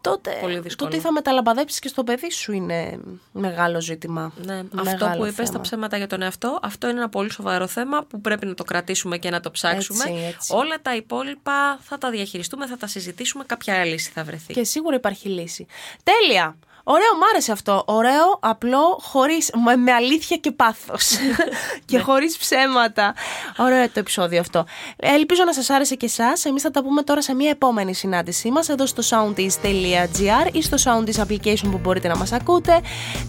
τότε 0.00 0.30
Ναι. 0.34 0.40
Πολύ 0.40 0.54
το 0.56 0.62
δύσκολο. 0.62 0.90
τι 0.90 0.98
θα 0.98 1.12
μεταλαμπαδέψεις 1.12 1.78
και 1.78 1.88
στο 1.88 2.04
παιδί 2.04 2.30
σου 2.32 2.52
είναι 2.52 2.98
μεγάλο 3.32 3.80
ζήτημα. 3.80 4.32
Ναι, 4.44 4.58
αυτό 4.58 4.82
Μεγάλο 4.82 5.16
που 5.16 5.24
είπες, 5.26 5.36
τα 5.36 5.44
θέμα. 5.44 5.60
ψέματα 5.60 5.96
για 5.96 6.06
τον 6.06 6.22
εαυτό, 6.22 6.58
αυτό 6.62 6.88
είναι 6.88 6.98
ένα 6.98 7.08
πολύ 7.08 7.32
σοβαρό 7.32 7.66
θέμα 7.66 8.04
που 8.04 8.20
πρέπει 8.20 8.46
να 8.46 8.54
το 8.54 8.64
κρατήσουμε 8.64 9.18
και 9.18 9.30
να 9.30 9.40
το 9.40 9.50
ψάξουμε. 9.50 10.04
Έτσι, 10.04 10.24
έτσι. 10.34 10.54
Όλα 10.54 10.76
τα 10.82 10.94
υπόλοιπα 10.96 11.78
θα 11.82 11.98
τα 11.98 12.10
διαχειριστούμε, 12.10 12.66
θα 12.66 12.76
τα 12.76 12.86
συζητήσουμε, 12.86 13.44
κάποια 13.44 13.84
λύση 13.84 14.10
θα 14.14 14.24
βρεθεί. 14.24 14.52
Και 14.52 14.64
σίγουρα 14.64 14.96
υπάρχει 14.96 15.28
λύση. 15.28 15.66
Τέλεια! 16.02 16.56
Ωραίο, 16.84 17.16
μ' 17.18 17.22
άρεσε 17.32 17.52
αυτό. 17.52 17.82
Ωραίο, 17.86 18.38
απλό, 18.40 18.98
χωρίς, 19.02 19.50
με, 19.64 19.76
με 19.76 19.92
αλήθεια 19.92 20.36
και 20.36 20.50
πάθος. 20.50 21.10
και 21.84 21.96
Ναι. 21.96 22.02
χωρίς 22.02 22.36
ψέματα. 22.36 23.14
Ωραίο 23.56 23.84
το 23.84 23.98
επεισόδιο 23.98 24.40
αυτό. 24.40 24.64
Ε, 24.96 25.14
Ελπίζω 25.14 25.44
να 25.44 25.52
σας 25.54 25.70
άρεσε 25.70 25.94
και 25.94 26.06
εσάς. 26.06 26.44
Εμείς 26.44 26.62
θα 26.62 26.70
τα 26.70 26.82
πούμε 26.82 27.02
τώρα 27.02 27.22
σε 27.22 27.34
μια 27.34 27.50
επόμενη 27.50 27.94
συνάντησή 27.94 28.50
μας 28.50 28.68
εδώ 28.68 28.86
στο 28.86 29.02
soundis.gr 29.10 30.48
ή 30.52 30.62
στο 30.62 30.76
soundis 30.84 31.22
application 31.26 31.68
που 31.70 31.78
μπορείτε 31.82 32.08
να 32.08 32.16
μας 32.16 32.32
ακούτε. 32.32 32.80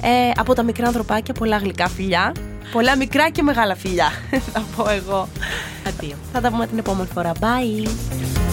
Ε, 0.01 0.31
από 0.37 0.53
τα 0.53 0.63
μικρά 0.63 0.87
ανθρωπάκια, 0.87 1.33
πολλά 1.33 1.57
γλυκά 1.57 1.87
φιλιά. 1.89 2.31
Πολλά 2.71 2.95
μικρά 2.97 3.29
και 3.29 3.41
μεγάλα 3.41 3.75
φιλιά, 3.75 4.11
θα 4.53 4.63
πω 4.75 4.89
εγώ. 4.89 5.27
Αντίο. 5.87 6.15
Θα 6.33 6.41
τα 6.41 6.49
πούμε 6.49 6.67
την 6.67 6.77
επόμενη 6.77 7.09
φορά. 7.13 7.31
Bye! 7.39 8.52